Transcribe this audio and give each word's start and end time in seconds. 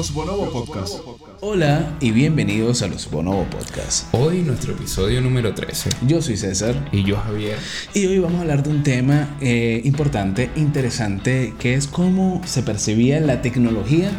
Los 0.00 0.14
Bonobo 0.14 0.50
Podcast. 0.50 0.94
Hola 1.42 1.94
y 2.00 2.10
bienvenidos 2.12 2.80
a 2.80 2.86
los 2.88 3.10
Bonobo 3.10 3.44
Podcast. 3.50 4.06
Hoy 4.14 4.38
nuestro 4.38 4.72
episodio 4.72 5.20
número 5.20 5.52
13. 5.52 5.90
Yo 6.06 6.22
soy 6.22 6.38
César 6.38 6.88
Y 6.90 7.04
yo 7.04 7.18
Javier. 7.18 7.58
y 7.92 8.06
hoy 8.06 8.18
vamos 8.18 8.38
a 8.38 8.40
hablar 8.40 8.62
de 8.62 8.70
un 8.70 8.82
tema 8.82 9.36
eh, 9.42 9.82
importante, 9.84 10.48
interesante, 10.56 11.52
que 11.58 11.74
es 11.74 11.86
cómo 11.86 12.40
se 12.46 12.62
percibía 12.62 13.20
la 13.20 13.42
tecnología 13.42 14.10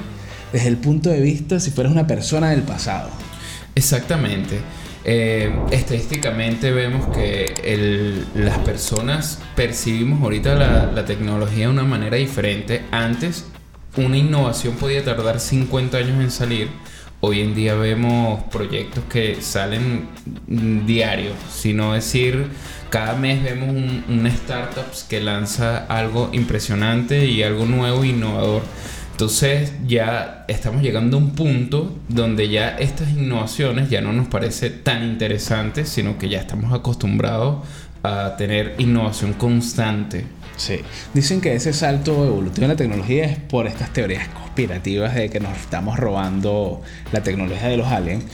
desde 0.54 0.68
el 0.68 0.78
punto 0.78 1.10
de 1.10 1.20
vista 1.20 1.60
si 1.60 1.72
fueras 1.72 1.92
una 1.92 2.06
persona 2.06 2.52
del 2.52 2.62
pasado. 2.62 3.10
Exactamente. 3.74 4.60
Eh, 5.04 5.52
estadísticamente 5.72 6.70
vemos 6.72 7.08
que 7.08 7.46
el- 7.64 8.24
las 8.36 8.60
personas 8.60 9.40
percibimos 9.56 10.22
ahorita 10.22 10.54
la, 10.54 10.92
la 10.92 11.06
tecnología 11.06 11.66
de 11.66 11.72
una 11.72 11.86
manera 11.86 12.18
diferente. 12.18 12.84
Antes 12.92 13.46
una 13.98 14.18
innovación 14.18 14.76
podía 14.76 15.04
tardar 15.04 15.40
50 15.40 15.98
años 15.98 16.22
en 16.22 16.32
salir. 16.32 16.70
Hoy 17.20 17.42
en 17.42 17.54
día 17.54 17.76
vemos 17.76 18.44
proyectos 18.46 19.04
que 19.10 19.42
salen 19.42 20.08
diario, 20.88 21.34
sino 21.52 21.94
decir, 21.94 22.48
cada 22.90 23.16
mes 23.16 23.44
vemos 23.44 23.70
un, 23.70 24.04
una 24.10 24.30
startup 24.30 24.86
que 25.08 25.22
lanza 25.22 25.86
algo 25.86 26.30
impresionante 26.34 27.26
y 27.28 27.44
algo 27.44 27.66
nuevo 27.66 28.04
e 28.04 28.08
innovador. 28.08 28.64
Entonces 29.12 29.72
ya 29.86 30.46
estamos 30.48 30.82
llegando 30.82 31.18
a 31.18 31.20
un 31.20 31.36
punto 31.36 31.96
donde 32.10 32.50
ya 32.50 32.70
estas 32.70 33.12
innovaciones 33.12 33.88
ya 33.90 34.02
no 34.02 34.14
nos 34.14 34.28
parece 34.28 34.72
tan 34.72 35.04
interesantes, 35.04 35.90
sino 35.90 36.18
que 36.18 36.28
ya 36.28 36.40
estamos 36.40 36.74
acostumbrados 36.74 37.58
a 38.02 38.36
tener 38.36 38.74
innovación 38.80 39.34
constante. 39.34 40.26
Sí. 40.58 40.82
Dicen 41.14 41.42
que 41.42 41.56
ese 41.56 41.74
salto 41.74 42.26
evolutivo 42.26 42.66
en 42.66 42.70
la 42.70 42.76
tecnología 42.76 43.26
es 43.26 43.38
por 43.38 43.68
estas 43.68 43.92
teorías 43.94 44.28
conspirativas 44.30 45.16
de 45.16 45.30
que 45.30 45.40
nos 45.40 45.58
estamos 45.58 45.98
robando 45.98 46.82
la 47.12 47.24
tecnología 47.24 47.68
de 47.68 47.78
los 47.78 47.88
aliens. 47.88 48.26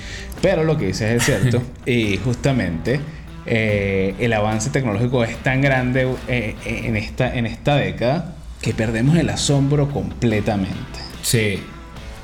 Pero 0.42 0.64
lo 0.64 0.78
que 0.78 0.88
dices 0.88 1.12
es 1.12 1.24
cierto. 1.24 1.62
y 1.86 2.18
justamente 2.18 3.00
eh, 3.46 4.14
el 4.20 4.34
avance 4.34 4.70
tecnológico 4.70 5.24
es 5.24 5.38
tan 5.38 5.62
grande 5.62 6.08
eh, 6.28 6.56
en, 6.66 6.98
esta, 6.98 7.34
en 7.34 7.46
esta 7.46 7.76
década 7.76 8.36
que 8.62 8.74
perdemos 8.74 9.16
el 9.18 9.30
asombro 9.30 9.90
completamente. 9.90 11.00
Sí, 11.22 11.62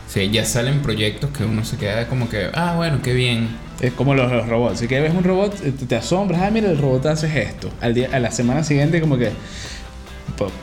sí, 0.09 0.29
ya 0.31 0.43
salen 0.43 0.81
proyectos 0.81 1.29
que 1.29 1.45
uno 1.45 1.63
se 1.63 1.77
queda 1.77 2.07
como 2.07 2.27
que, 2.27 2.49
ah, 2.53 2.73
bueno, 2.75 3.01
qué 3.01 3.13
bien. 3.13 3.47
Es 3.79 3.93
como 3.93 4.15
los, 4.15 4.31
los 4.31 4.47
robots. 4.47 4.79
Si 4.79 4.87
que 4.87 4.99
ves 4.99 5.13
un 5.13 5.23
robot, 5.23 5.55
eh, 5.63 5.71
te, 5.71 5.85
te 5.85 5.95
asombras. 5.95 6.41
Ah, 6.41 6.51
mira, 6.51 6.69
el 6.69 6.77
robot 6.77 7.05
hace 7.05 7.41
esto. 7.41 7.69
Al 7.81 7.93
día, 7.93 8.09
a 8.11 8.19
la 8.19 8.31
semana 8.31 8.63
siguiente, 8.63 8.99
como 9.01 9.17
que 9.17 9.31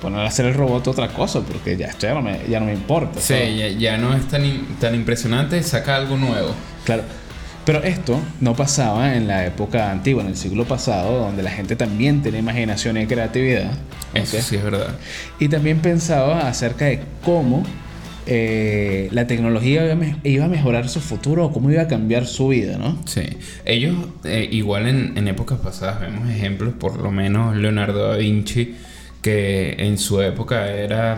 poner 0.00 0.20
a 0.20 0.26
hacer 0.26 0.46
el 0.46 0.54
robot 0.54 0.88
otra 0.88 1.08
cosa, 1.08 1.40
porque 1.40 1.76
ya 1.76 1.86
esto 1.86 2.06
ya 2.06 2.14
no 2.14 2.22
me, 2.22 2.38
ya 2.48 2.60
no 2.60 2.66
me 2.66 2.72
importa. 2.74 3.20
Sí, 3.20 3.34
ya, 3.56 3.68
ya 3.68 3.96
no 3.98 4.14
es 4.14 4.26
tan, 4.28 4.42
tan 4.80 4.94
impresionante, 4.94 5.62
saca 5.62 5.96
algo 5.96 6.16
nuevo. 6.16 6.54
Claro. 6.84 7.02
Pero 7.66 7.82
esto 7.84 8.18
no 8.40 8.56
pasaba 8.56 9.14
en 9.14 9.28
la 9.28 9.44
época 9.46 9.90
antigua, 9.90 10.22
en 10.22 10.28
el 10.30 10.36
siglo 10.36 10.64
pasado, 10.64 11.18
donde 11.26 11.42
la 11.42 11.50
gente 11.50 11.76
también 11.76 12.22
tenía 12.22 12.40
imaginación 12.40 12.96
y 12.96 13.06
creatividad. 13.06 13.72
Eso 14.14 14.38
¿ok? 14.38 14.42
sí 14.42 14.56
es 14.56 14.64
verdad. 14.64 14.96
Y 15.38 15.48
también 15.48 15.78
pensaba 15.80 16.48
acerca 16.48 16.86
de 16.86 17.00
cómo 17.22 17.62
eh, 18.26 19.08
la 19.12 19.26
tecnología 19.26 19.84
iba 19.84 19.92
a 19.92 19.96
me- 19.96 20.16
iba 20.24 20.44
a 20.44 20.48
mejorar 20.48 20.88
su 20.88 21.00
futuro 21.00 21.46
o 21.46 21.52
cómo 21.52 21.70
iba 21.70 21.82
a 21.82 21.88
cambiar 21.88 22.26
su 22.26 22.48
vida, 22.48 22.76
¿no? 22.78 22.98
Sí, 23.06 23.22
ellos 23.64 23.94
eh, 24.24 24.48
igual 24.50 24.86
en, 24.88 25.16
en 25.16 25.28
épocas 25.28 25.58
pasadas 25.58 26.00
vemos 26.00 26.28
ejemplos, 26.30 26.74
por 26.78 26.98
lo 27.00 27.10
menos 27.10 27.56
Leonardo 27.56 28.08
da 28.08 28.16
Vinci, 28.16 28.74
que 29.22 29.76
en 29.78 29.98
su 29.98 30.20
época 30.22 30.70
era 30.70 31.16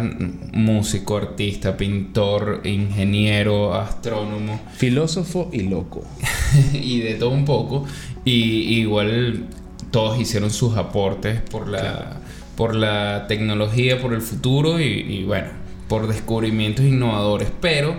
músico, 0.52 1.16
artista, 1.16 1.76
pintor, 1.76 2.62
ingeniero, 2.64 3.74
astrónomo 3.74 4.60
Filósofo 4.74 5.50
y 5.52 5.62
loco. 5.62 6.04
y 6.72 7.00
de 7.00 7.14
todo 7.14 7.30
un 7.30 7.44
poco. 7.44 7.84
Y 8.24 8.80
igual 8.80 9.46
todos 9.90 10.20
hicieron 10.20 10.50
sus 10.50 10.76
aportes 10.76 11.40
por 11.42 11.68
la, 11.68 12.20
por 12.56 12.74
la 12.74 13.26
tecnología, 13.28 14.00
por 14.00 14.14
el 14.14 14.20
futuro 14.22 14.80
y, 14.80 14.84
y 14.84 15.24
bueno, 15.24 15.48
por 15.88 16.08
descubrimientos 16.08 16.84
innovadores. 16.84 17.48
Pero 17.60 17.94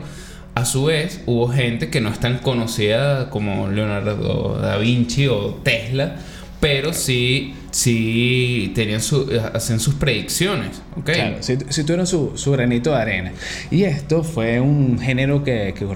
a 0.56 0.66
su 0.66 0.86
vez 0.86 1.22
hubo 1.25 1.47
gente 1.47 1.90
que 1.90 2.02
no 2.02 2.09
es 2.09 2.19
tan 2.19 2.40
conocida 2.40 3.30
como 3.30 3.69
Leonardo 3.69 4.59
da 4.62 4.78
Vinci 4.78 5.28
o 5.28 5.62
Tesla. 5.63 6.18
Pero 6.59 6.94
sí, 6.94 7.56
sí 7.73 8.72
tenían 8.75 9.01
su, 9.01 9.28
hacen 9.53 9.79
sus 9.79 9.95
predicciones, 9.95 10.81
¿ok? 10.95 11.06
Claro, 11.06 11.38
si, 11.41 11.57
si 11.69 11.84
tuvieron 11.84 12.06
su, 12.06 12.34
su 12.35 12.51
granito 12.51 12.91
de 12.91 12.97
arena. 12.97 13.31
Y 13.72 13.84
esto 13.84 14.23
fue 14.23 14.59
un 14.59 15.00
género 15.00 15.44
que, 15.44 15.73
que, 15.75 15.88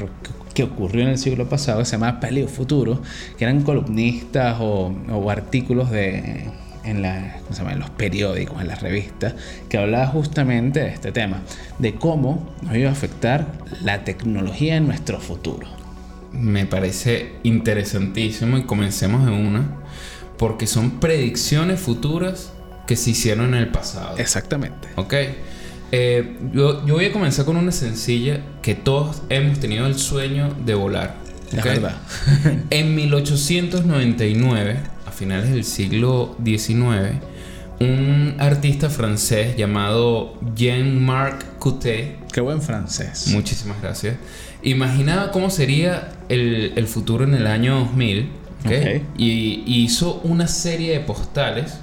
que 0.55 0.63
ocurrió 0.63 1.03
en 1.03 1.09
el 1.09 1.17
siglo 1.19 1.47
pasado, 1.47 1.79
que 1.79 1.85
se 1.85 1.91
llama 1.91 2.19
paleofuturo, 2.19 3.01
que 3.37 3.45
eran 3.45 3.61
columnistas 3.61 4.57
o, 4.59 4.91
o 5.11 5.29
artículos 5.29 5.91
de, 5.91 6.45
en, 6.83 7.03
la, 7.03 7.37
¿cómo 7.43 7.53
se 7.53 7.59
llama? 7.59 7.73
en 7.73 7.79
los 7.79 7.91
periódicos, 7.91 8.59
en 8.59 8.67
las 8.67 8.81
revistas, 8.81 9.35
que 9.69 9.77
hablaba 9.77 10.07
justamente 10.07 10.79
de 10.79 10.89
este 10.89 11.11
tema, 11.11 11.43
de 11.77 11.93
cómo 11.93 12.55
nos 12.63 12.75
iba 12.75 12.89
a 12.89 12.93
afectar 12.93 13.45
la 13.83 14.03
tecnología 14.03 14.77
en 14.77 14.87
nuestro 14.87 15.19
futuro. 15.19 15.67
Me 16.31 16.65
parece 16.65 17.33
interesantísimo 17.43 18.57
y 18.57 18.63
comencemos 18.63 19.25
de 19.25 19.31
una, 19.31 19.77
porque 20.37 20.67
son 20.67 20.99
predicciones 20.99 21.79
futuras 21.79 22.51
que 22.85 22.95
se 22.95 23.11
hicieron 23.11 23.53
en 23.53 23.61
el 23.61 23.69
pasado. 23.69 24.17
Exactamente. 24.17 24.87
¿Ok? 24.95 25.13
Eh, 25.91 26.37
yo, 26.53 26.85
yo 26.85 26.95
voy 26.95 27.05
a 27.05 27.11
comenzar 27.11 27.45
con 27.45 27.57
una 27.57 27.71
sencilla 27.71 28.41
que 28.61 28.75
todos 28.75 29.21
hemos 29.29 29.59
tenido 29.59 29.85
el 29.87 29.97
sueño 29.97 30.53
de 30.65 30.73
volar. 30.73 31.15
Es 31.51 31.59
¿ok? 31.59 31.65
verdad. 31.65 31.97
En 32.69 32.95
1899, 32.95 34.79
a 35.05 35.11
finales 35.11 35.51
del 35.51 35.63
siglo 35.63 36.35
XIX, 36.43 37.21
un 37.79 38.35
artista 38.39 38.89
francés 38.89 39.55
llamado 39.55 40.37
Jean-Marc 40.55 41.57
Coutet 41.59 42.27
Qué 42.37 42.41
buen 42.41 42.61
francés. 42.61 43.29
Muchísimas 43.29 43.81
gracias. 43.81 44.17
Imaginaba 44.61 45.31
cómo 45.31 45.49
sería 45.49 46.11
el, 46.29 46.73
el 46.75 46.87
futuro 46.87 47.23
en 47.23 47.33
el 47.33 47.47
año 47.47 47.79
2000. 47.79 48.29
¿Ok? 48.65 48.71
Ok. 48.71 49.01
Y, 49.17 49.63
y 49.65 49.83
hizo 49.83 50.21
una 50.23 50.47
serie 50.47 50.93
de 50.93 50.99
postales. 51.01 51.79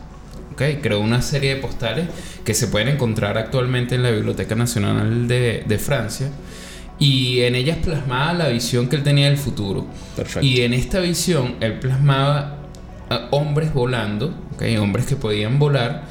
¿ok? 0.52 0.62
Creó 0.82 1.00
una 1.00 1.20
serie 1.22 1.54
de 1.56 1.60
postales 1.60 2.06
que 2.44 2.54
se 2.54 2.68
pueden 2.68 2.88
encontrar 2.88 3.38
actualmente 3.38 3.94
en 3.96 4.02
la 4.02 4.10
Biblioteca 4.10 4.54
Nacional 4.54 5.26
de, 5.28 5.64
de 5.66 5.78
Francia. 5.78 6.28
Y 6.98 7.40
en 7.40 7.56
ellas 7.56 7.78
plasmaba 7.82 8.32
la 8.34 8.48
visión 8.48 8.88
que 8.88 8.96
él 8.96 9.02
tenía 9.02 9.26
del 9.26 9.36
futuro. 9.36 9.86
Perfecto. 10.14 10.46
Y 10.46 10.60
en 10.60 10.74
esta 10.74 11.00
visión 11.00 11.56
él 11.60 11.80
plasmaba 11.80 12.58
a 13.10 13.28
hombres 13.32 13.74
volando, 13.74 14.32
hombres 14.80 15.04
que 15.06 15.16
podían 15.16 15.58
volar, 15.58 16.04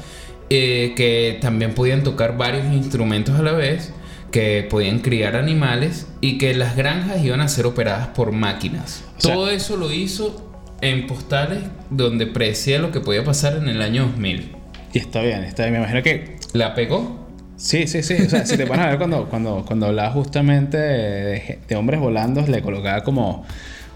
eh, 0.50 0.92
que 0.94 1.38
también 1.40 1.74
podían 1.74 2.02
tocar 2.04 2.36
varios 2.36 2.66
instrumentos 2.72 3.34
a 3.38 3.42
la 3.42 3.52
vez, 3.52 3.94
que 4.30 4.66
podían 4.68 4.98
criar 4.98 5.36
animales 5.36 6.06
y 6.20 6.36
que 6.38 6.52
las 6.54 6.76
granjas 6.76 7.24
iban 7.24 7.40
a 7.40 7.48
ser 7.48 7.64
operadas 7.66 8.08
por 8.08 8.32
máquinas. 8.32 9.04
O 9.16 9.20
sea- 9.22 9.34
Todo 9.34 9.48
eso 9.48 9.76
lo 9.78 9.90
hizo 9.90 10.53
en 10.80 11.06
postales 11.06 11.60
donde 11.90 12.26
predecía 12.26 12.78
lo 12.78 12.90
que 12.92 13.00
podía 13.00 13.24
pasar 13.24 13.56
en 13.56 13.68
el 13.68 13.80
año 13.82 14.02
2000. 14.06 14.52
Y 14.92 14.98
está 14.98 15.20
bien, 15.22 15.44
está 15.44 15.62
bien. 15.64 15.72
Me 15.74 15.78
imagino 15.78 16.02
que 16.02 16.36
¿La 16.52 16.74
pegó? 16.74 17.24
Sí, 17.56 17.86
sí, 17.86 18.02
sí. 18.02 18.14
O 18.14 18.28
sea, 18.30 18.44
si 18.46 18.56
te 18.56 18.66
pones 18.66 18.84
a 18.84 18.88
ver 18.90 18.98
cuando, 18.98 19.28
cuando, 19.28 19.64
cuando 19.66 19.86
hablaba 19.86 20.10
justamente 20.10 20.76
de, 20.76 21.58
de 21.68 21.76
hombres 21.76 22.00
volando, 22.00 22.42
le 22.46 22.60
colocaba 22.62 23.02
como, 23.02 23.44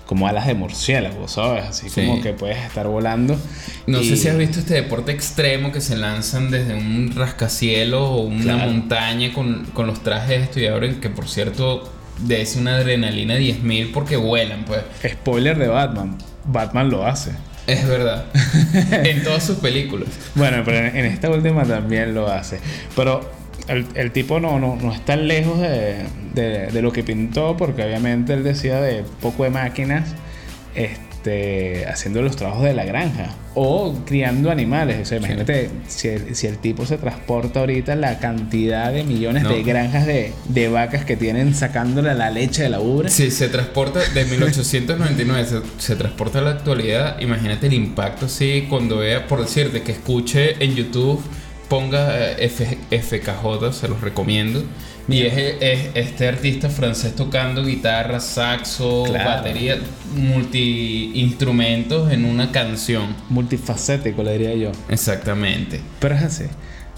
como 0.06 0.26
alas 0.28 0.46
de 0.46 0.54
murciélago, 0.54 1.28
¿sabes? 1.28 1.64
Así 1.64 1.88
Sí. 1.90 2.06
como 2.06 2.20
que 2.22 2.32
puedes 2.32 2.58
estar 2.58 2.86
volando. 2.88 3.36
No 3.86 4.00
Y- 4.00 4.08
sé 4.08 4.16
si 4.16 4.28
has 4.28 4.36
visto 4.38 4.60
este 4.60 4.74
deporte 4.74 5.12
extremo 5.12 5.70
que 5.72 5.80
se 5.80 5.96
lanzan 5.96 6.50
desde 6.50 6.74
un 6.74 7.12
rascacielos 7.14 8.00
o 8.02 8.20
una 8.22 8.42
Claro. 8.54 8.70
montaña 8.70 9.32
con, 9.32 9.64
con 9.74 9.86
los 9.86 10.02
trajes 10.02 10.42
estos 10.44 10.62
y 10.62 10.66
abren, 10.66 11.00
que 11.00 11.10
por 11.10 11.28
cierto, 11.28 11.92
de 12.20 12.40
es 12.42 12.56
una 12.56 12.76
adrenalina 12.76 13.36
10.000 13.36 13.90
porque 13.92 14.16
vuelan, 14.16 14.64
pues. 14.64 14.80
Spoiler 15.06 15.58
de 15.58 15.68
Batman. 15.68 16.16
Batman 16.44 16.90
lo 16.90 17.06
hace. 17.06 17.32
Es 17.66 17.86
verdad. 17.86 18.24
en 19.04 19.22
todas 19.22 19.44
sus 19.44 19.56
películas. 19.58 20.08
Bueno, 20.34 20.62
pero 20.64 20.78
en, 20.78 20.96
en 20.96 21.04
esta 21.06 21.28
última 21.30 21.64
también 21.64 22.14
lo 22.14 22.28
hace. 22.28 22.60
Pero 22.96 23.30
el, 23.68 23.86
el 23.94 24.10
tipo 24.12 24.40
no, 24.40 24.58
no, 24.58 24.76
no 24.76 24.92
está 24.94 25.16
lejos 25.16 25.60
de, 25.60 26.04
de- 26.34 26.66
de 26.68 26.82
lo 26.82 26.92
que 26.92 27.02
pintó, 27.02 27.56
porque 27.58 27.82
obviamente 27.84 28.32
él 28.32 28.42
decía 28.44 28.80
de 28.80 29.04
poco 29.20 29.44
de 29.44 29.50
máquinas 29.50 30.14
este, 30.74 31.86
haciendo 31.86 32.22
los 32.22 32.36
trabajos 32.36 32.64
de 32.64 32.72
la 32.74 32.84
granja 32.84 33.26
o 33.60 33.92
criando 34.06 34.50
animales. 34.52 35.00
O 35.02 35.04
sea, 35.04 35.18
imagínate 35.18 35.68
si, 35.88 36.06
el, 36.08 36.36
si 36.36 36.46
el 36.46 36.58
tipo 36.58 36.86
se 36.86 36.96
transporta 36.96 37.58
ahorita 37.60 37.96
la 37.96 38.18
cantidad 38.20 38.92
de 38.92 39.02
millones 39.02 39.42
No. 39.42 39.48
de 39.50 39.62
granjas 39.64 40.06
de, 40.06 40.32
de 40.48 40.68
vacas 40.68 41.04
que 41.04 41.16
tienen 41.16 41.54
sacándole 41.56 42.14
la 42.14 42.30
leche 42.30 42.62
de 42.62 42.68
la 42.70 42.80
ubre. 42.80 43.08
Si 43.08 43.32
se 43.32 43.48
transporta 43.48 43.98
de 44.14 44.24
1899, 44.24 45.44
se, 45.44 45.60
se 45.82 45.96
transporta 45.96 46.38
a 46.38 46.42
la 46.42 46.50
actualidad, 46.50 47.20
imagínate 47.20 47.66
el 47.66 47.74
impacto 47.74 48.26
así 48.26 48.66
cuando 48.70 48.98
vea, 48.98 49.26
por 49.26 49.40
decirte, 49.42 49.82
que 49.82 49.90
escuche 49.92 50.62
en 50.64 50.76
YouTube, 50.76 51.20
ponga 51.68 52.32
eh, 52.38 52.48
FKJ, 52.48 53.72
se 53.72 53.88
los 53.88 54.00
recomiendo, 54.00 54.62
Y 55.08 55.22
es, 55.22 55.32
es 55.60 55.88
este 55.94 56.28
artista 56.28 56.68
francés 56.68 57.16
tocando 57.16 57.64
guitarra, 57.64 58.20
saxo, 58.20 59.04
Claro. 59.06 59.30
batería, 59.30 59.78
multi-instrumentos 60.14 62.12
en 62.12 62.24
una 62.24 62.52
canción. 62.52 63.14
Multifacético, 63.30 64.22
le 64.22 64.32
diría 64.32 64.54
yo. 64.54 64.72
Exactamente. 64.88 65.80
Pero 66.00 66.14
es 66.14 66.22
así. 66.22 66.44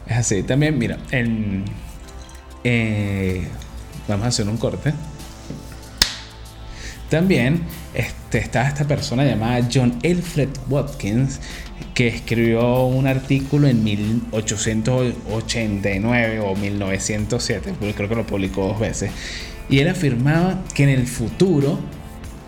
Es 0.06 0.16
así. 0.16 0.42
También, 0.42 0.76
mira, 0.78 0.98
en, 1.12 1.64
eh, 2.64 3.46
vamos 4.08 4.24
a 4.24 4.28
hacer 4.28 4.48
un 4.48 4.56
corte. 4.56 4.92
También 7.10 7.60
este, 7.92 8.38
está 8.38 8.66
esta 8.66 8.86
persona 8.86 9.24
llamada 9.24 9.68
John 9.72 9.98
Alfred 10.04 10.48
Watkins 10.68 11.40
que 11.94 12.08
escribió 12.08 12.86
un 12.86 13.06
artículo 13.06 13.68
en 13.68 13.84
1889 13.84 16.40
o 16.40 16.56
1907, 16.56 17.74
porque 17.78 17.94
creo 17.94 18.08
que 18.08 18.14
lo 18.14 18.26
publicó 18.26 18.68
dos 18.68 18.80
veces, 18.80 19.10
y 19.68 19.80
él 19.80 19.88
afirmaba 19.88 20.64
que 20.74 20.84
en 20.84 20.88
el 20.90 21.06
futuro, 21.06 21.78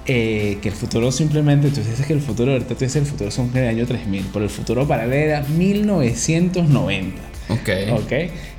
eh, 0.06 0.58
que 0.62 0.68
el 0.68 0.74
futuro 0.74 1.10
simplemente, 1.12 1.70
tú 1.70 1.80
dices 1.80 2.06
que 2.06 2.12
el 2.12 2.20
futuro, 2.20 2.52
ahorita 2.52 2.74
tú 2.74 2.84
dices 2.84 2.96
el 2.96 3.06
futuro 3.06 3.30
son 3.30 3.50
del 3.52 3.68
año 3.68 3.86
3000, 3.86 4.26
pero 4.32 4.44
el 4.44 4.50
futuro 4.50 4.86
para 4.86 5.04
él 5.04 5.12
era 5.12 5.42
1990. 5.42 7.22
Ok. 7.48 7.68
¿Ok? 7.92 8.12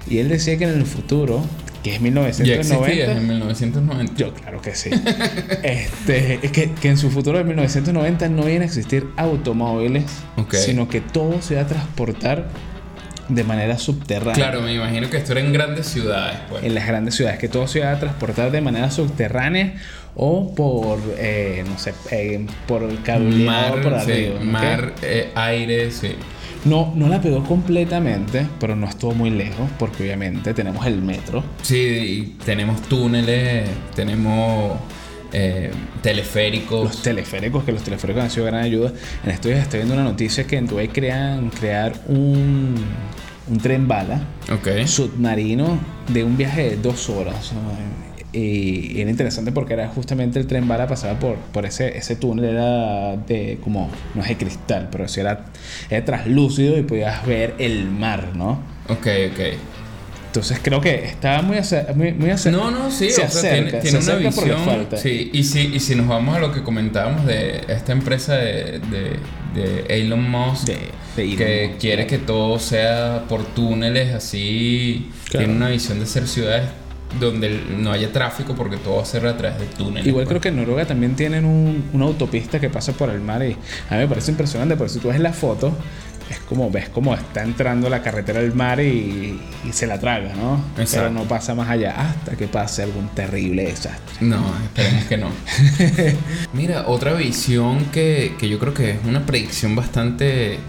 Y 0.09 0.17
él 0.19 0.29
decía 0.29 0.57
que 0.57 0.63
en 0.65 0.71
el 0.71 0.85
futuro, 0.85 1.43
que 1.83 1.95
es 1.95 2.01
Ya 2.01 2.55
existía 2.55 3.09
1990. 3.09 3.11
en 3.11 3.27
1990. 3.27 4.13
Yo, 4.15 4.33
claro 4.33 4.61
que 4.61 4.73
sí. 4.73 4.89
este, 5.63 6.39
es 6.41 6.51
que, 6.51 6.71
que 6.71 6.89
en 6.89 6.97
su 6.97 7.11
futuro 7.11 7.37
de 7.37 7.43
1990 7.43 8.29
no 8.29 8.47
iban 8.47 8.61
a 8.61 8.65
existir 8.65 9.07
automóviles, 9.17 10.05
sino 10.51 10.87
que 10.87 11.01
todo 11.01 11.41
se 11.41 11.55
iba 11.55 11.63
a 11.63 11.67
transportar 11.67 12.47
de 13.27 13.43
manera 13.43 13.77
subterránea. 13.77 14.33
Claro, 14.33 14.61
me 14.61 14.73
imagino 14.73 15.09
que 15.09 15.17
esto 15.17 15.33
era 15.33 15.41
en 15.41 15.53
grandes 15.53 15.87
ciudades, 15.87 16.37
pues. 16.49 16.63
En 16.63 16.73
las 16.73 16.87
grandes 16.87 17.15
ciudades, 17.15 17.39
que 17.39 17.49
todo 17.49 17.67
se 17.67 17.79
iba 17.79 17.91
a 17.91 17.99
transportar 17.99 18.51
de 18.51 18.61
manera 18.61 18.89
subterránea 18.89 19.75
o 20.15 20.53
por, 20.53 20.99
eh, 21.17 21.63
no 21.67 21.77
sé, 21.77 21.93
eh, 22.11 22.45
por 22.67 22.87
cableado 23.03 23.75
Mar, 23.75 23.81
por 23.81 24.01
sí, 24.01 24.11
arriba. 24.11 24.35
¿ok? 24.35 24.43
mar, 24.43 24.93
eh, 25.01 25.31
aire, 25.35 25.91
sí. 25.91 26.15
No, 26.65 26.93
no 26.95 27.09
la 27.09 27.19
pegó 27.21 27.43
completamente, 27.43 28.47
pero 28.59 28.75
no 28.75 28.87
estuvo 28.87 29.13
muy 29.13 29.29
lejos, 29.29 29.69
porque 29.77 30.03
obviamente 30.03 30.53
tenemos 30.53 30.85
el 30.85 31.01
metro. 31.01 31.43
Sí, 31.61 31.75
y 31.77 32.21
tenemos 32.45 32.81
túneles, 32.83 33.69
tenemos 33.95 34.77
eh, 35.33 35.71
teleféricos. 36.01 36.83
Los 36.85 37.01
teleféricos, 37.01 37.63
que 37.65 37.71
los 37.73 37.83
teleféricos 37.83 38.23
han 38.23 38.29
sido 38.29 38.45
gran 38.45 38.61
ayuda. 38.63 38.93
En 39.25 39.31
estos 39.31 39.51
días 39.51 39.63
estoy 39.63 39.79
viendo 39.79 39.95
una 39.95 40.03
noticia 40.03 40.45
que 40.47 40.57
en 40.57 40.67
Dubái 40.67 40.87
crean 40.87 41.49
crear 41.49 41.93
un, 42.07 42.75
un 43.49 43.57
tren 43.57 43.87
bala 43.87 44.21
Ok. 44.51 44.85
submarino 44.85 45.77
de 46.07 46.23
un 46.23 46.37
viaje 46.37 46.69
de 46.71 46.75
dos 46.77 47.09
horas. 47.09 47.51
¿no? 47.53 48.12
Y 48.33 48.99
era 48.99 49.11
interesante 49.11 49.51
porque 49.51 49.73
era 49.73 49.87
justamente 49.89 50.39
el 50.39 50.47
tren 50.47 50.67
bala 50.67 50.87
pasaba 50.87 51.19
por, 51.19 51.35
por 51.37 51.65
ese, 51.67 51.95
ese 51.97 52.15
túnel, 52.15 52.45
era 52.45 53.15
de 53.15 53.59
como, 53.63 53.91
no 54.15 54.23
es 54.23 54.27
de 54.29 54.37
cristal, 54.37 54.89
pero 54.91 55.07
sí 55.07 55.19
era, 55.19 55.45
era 55.89 56.03
translúcido 56.03 56.77
y 56.77 56.81
podías 56.81 57.23
ver 57.27 57.53
el 57.59 57.85
mar, 57.91 58.35
¿no? 58.35 58.59
Ok, 58.89 59.07
ok. 59.31 59.39
Entonces 60.25 60.59
creo 60.63 60.81
que 60.81 61.05
estaba 61.05 61.43
muy, 61.43 61.57
muy, 61.93 62.11
muy 62.13 62.31
No, 62.51 62.71
no, 62.71 62.89
sí, 62.89 63.11
se 63.11 63.21
o 63.21 63.29
sea, 63.29 63.41
tiene, 63.51 63.67
acerca, 63.67 63.79
tiene 63.81 64.01
se 64.01 64.11
una 64.11 64.19
visión. 64.19 64.87
Sí, 64.95 65.29
y 65.31 65.43
si, 65.43 65.59
y 65.75 65.79
si 65.79 65.93
nos 65.95 66.07
vamos 66.07 66.35
a 66.35 66.39
lo 66.39 66.51
que 66.51 66.63
comentábamos 66.63 67.27
de 67.27 67.61
esta 67.67 67.91
empresa 67.91 68.35
de, 68.37 68.79
de, 68.79 69.19
de 69.53 69.85
Elon 69.89 70.27
Musk, 70.27 70.65
De- 70.65 70.77
de 71.15 71.23
Elon 71.23 71.37
que 71.37 71.67
Musk, 71.67 71.79
quiere 71.81 72.07
que 72.07 72.17
todo 72.17 72.57
sea 72.57 73.25
por 73.29 73.45
túneles, 73.45 74.11
así. 74.15 75.11
Claro. 75.29 75.45
Tiene 75.45 75.53
una 75.55 75.69
visión 75.69 75.99
de 75.99 76.07
ser 76.07 76.27
ciudades 76.27 76.63
donde 77.19 77.61
no 77.77 77.91
haya 77.91 78.11
tráfico 78.11 78.55
porque 78.55 78.77
todo 78.77 78.97
va 78.97 79.01
a 79.03 79.05
ser 79.05 79.25
a 79.27 79.35
través 79.37 79.59
de 79.59 79.65
túneles. 79.67 80.07
Igual 80.07 80.23
pues. 80.25 80.29
creo 80.29 80.41
que 80.41 80.49
en 80.49 80.55
Noruega 80.57 80.85
también 80.85 81.15
tienen 81.15 81.45
un- 81.45 81.89
una 81.93 82.05
autopista 82.05 82.59
que 82.59 82.69
pasa 82.69 82.91
por 82.93 83.09
el 83.09 83.21
mar 83.21 83.43
y 83.43 83.53
a 83.89 83.93
mí 83.95 83.99
me 84.01 84.07
parece 84.07 84.31
impresionante 84.31 84.75
porque 84.75 84.93
si 84.93 84.99
tú 84.99 85.09
ves 85.09 85.19
la 85.19 85.33
foto 85.33 85.75
es 86.29 86.39
como 86.39 86.71
ves 86.71 86.87
como 86.89 87.13
está 87.13 87.43
entrando 87.43 87.89
la 87.89 88.01
carretera 88.01 88.39
al 88.39 88.55
mar 88.55 88.79
y, 88.79 89.39
y 89.67 89.73
se 89.73 89.85
la 89.85 89.99
traga, 89.99 90.33
¿no? 90.35 90.63
Pero 90.75 90.83
Exacto. 90.87 91.09
no 91.11 91.23
pasa 91.25 91.53
más 91.53 91.69
allá 91.69 91.95
hasta 91.99 92.35
que 92.37 92.47
pase 92.47 92.81
algún 92.83 93.09
terrible 93.09 93.65
desastre. 93.65 94.15
No, 94.21 94.41
esperemos 94.63 95.03
que 95.05 95.17
no. 95.17 95.27
Mira, 96.53 96.85
otra 96.87 97.13
visión 97.13 97.85
que, 97.91 98.35
que 98.39 98.47
yo 98.49 98.57
creo 98.57 98.73
que 98.73 98.91
es 98.91 98.97
una 99.05 99.25
predicción 99.25 99.75
bastante 99.75 100.59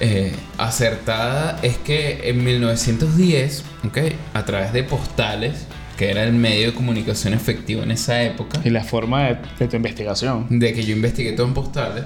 eh, 0.00 0.32
acertada 0.58 1.58
es 1.62 1.76
que 1.78 2.28
en 2.30 2.42
1910, 2.42 3.62
¿ok? 3.86 3.98
A 4.32 4.44
través 4.44 4.72
de 4.72 4.82
postales, 4.84 5.66
que 5.96 6.10
era 6.10 6.24
el 6.24 6.32
medio 6.32 6.68
de 6.68 6.74
comunicación 6.74 7.34
efectivo 7.34 7.82
en 7.82 7.90
esa 7.90 8.22
época, 8.22 8.60
Y 8.64 8.70
la 8.70 8.82
forma 8.84 9.24
de, 9.28 9.36
de 9.58 9.68
tu 9.68 9.76
investigación. 9.76 10.46
de 10.50 10.72
que 10.72 10.82
yo 10.84 10.94
investigué 10.94 11.32
todo 11.32 11.46
en 11.46 11.54
postales, 11.54 12.04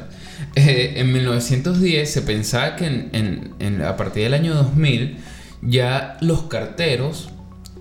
eh, 0.55 0.95
en 0.97 1.13
1910 1.13 2.11
se 2.11 2.23
pensaba 2.23 2.77
que 2.77 2.87
en- 2.87 3.09
en- 3.13 3.51
en- 3.59 3.83
a 3.83 3.97
partir 3.97 4.25
del 4.25 4.35
año 4.35 4.55
2000 4.55 5.17
ya 5.63 6.17
los 6.21 6.43
carteros, 6.45 7.31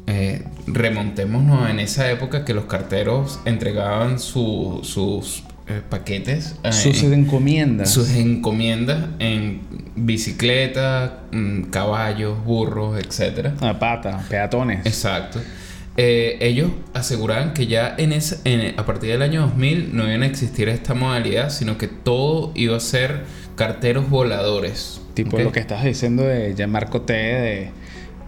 eh, 0.08 0.44
remontémonos 0.66 1.70
en 1.70 1.80
esa 1.80 2.10
época 2.10 2.46
que 2.46 2.54
los 2.54 2.66
carteros 2.66 3.40
entregaban 3.46 4.20
su- 4.20 4.80
sus 4.84 5.44
eh, 5.70 5.82
paquetes, 5.90 6.56
eh, 6.64 6.72
Sus 6.72 7.04
en- 7.04 7.14
encomiendas. 7.14 7.92
sus 7.92 8.10
encomiendas 8.12 9.04
en 9.20 9.60
bicicleta, 9.98 11.24
mm, 11.32 11.64
caballos, 11.64 12.44
burros, 12.46 12.98
etcétera. 13.00 13.54
a 13.60 13.78
pata, 13.78 14.24
peatones. 14.30 14.86
Exacto. 14.86 15.40
Eh, 16.00 16.38
ellos 16.42 16.70
aseguraban 16.94 17.54
que 17.54 17.66
ya 17.68 17.96
en 17.98 18.14
ese, 18.14 18.38
en- 18.44 18.80
a 18.80 18.86
partir 18.86 19.10
del 19.10 19.24
año 19.24 19.42
2000 19.42 19.96
no 19.96 20.08
iban 20.08 20.22
a 20.24 20.28
existir 20.28 20.70
esta 20.70 20.94
modalidad, 20.94 21.50
sino 21.50 21.78
que 21.80 21.88
todo 21.88 22.52
iba 22.56 22.78
a 22.78 22.80
ser 22.80 23.22
carteros 23.56 24.10
voladores. 24.10 25.02
tipo 25.16 25.40
lo 25.40 25.52
que 25.52 25.60
estás 25.60 25.84
diciendo 25.84 26.22
de 26.24 26.54
Gianmarco 26.56 27.02
T 27.02 27.14
de, 27.14 27.72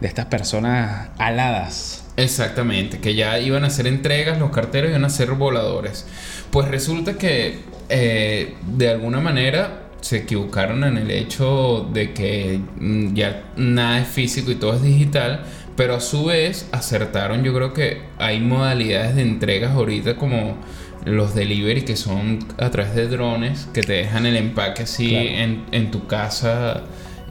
de 0.02 0.08
estas 0.08 0.26
personas 0.26 1.10
aladas. 1.20 2.04
Exactamente, 2.18 2.98
que 3.00 3.14
ya 3.14 3.40
iban 3.40 3.64
a 3.64 3.68
hacer 3.68 3.86
entregas, 3.86 4.40
los 4.40 4.50
carteros 4.50 4.90
iban 4.90 5.06
a 5.06 5.10
ser 5.10 5.30
voladores. 5.34 6.08
Pues 6.52 6.68
resulta 6.68 7.14
que 7.14 7.60
eh, 7.90 8.56
de 8.76 8.90
alguna 8.90 9.20
manera 9.22 9.84
se 10.02 10.18
equivocaron 10.18 10.84
en 10.86 10.98
el 10.98 11.12
hecho 11.12 11.88
de 11.94 12.14
que 12.14 12.60
mm, 12.80 13.14
ya 13.14 13.44
nada 13.58 14.00
es 14.00 14.08
físico 14.08 14.50
y 14.50 14.56
todo 14.56 14.74
es 14.74 14.82
digital, 14.82 15.44
pero 15.80 15.96
a 15.96 16.02
su 16.02 16.26
vez 16.26 16.68
acertaron, 16.74 17.42
yo 17.42 17.54
creo 17.54 17.72
que 17.74 18.02
hay 18.18 18.42
modalidades 18.42 19.16
de 19.16 19.22
entregas 19.22 19.72
ahorita 19.72 20.18
como 20.18 20.58
los 21.06 21.34
delivery 21.34 21.84
que 21.84 21.96
son 21.96 22.40
a 22.58 22.70
través 22.70 22.96
de 22.96 23.08
drones 23.08 23.70
que 23.74 23.82
te 23.82 23.94
dejan 23.94 24.26
el 24.26 24.36
empaque 24.36 24.84
así 24.84 25.12
Claro. 25.12 25.30
en, 25.30 25.64
en 25.72 25.90
tu 25.90 26.06
casa 26.06 26.82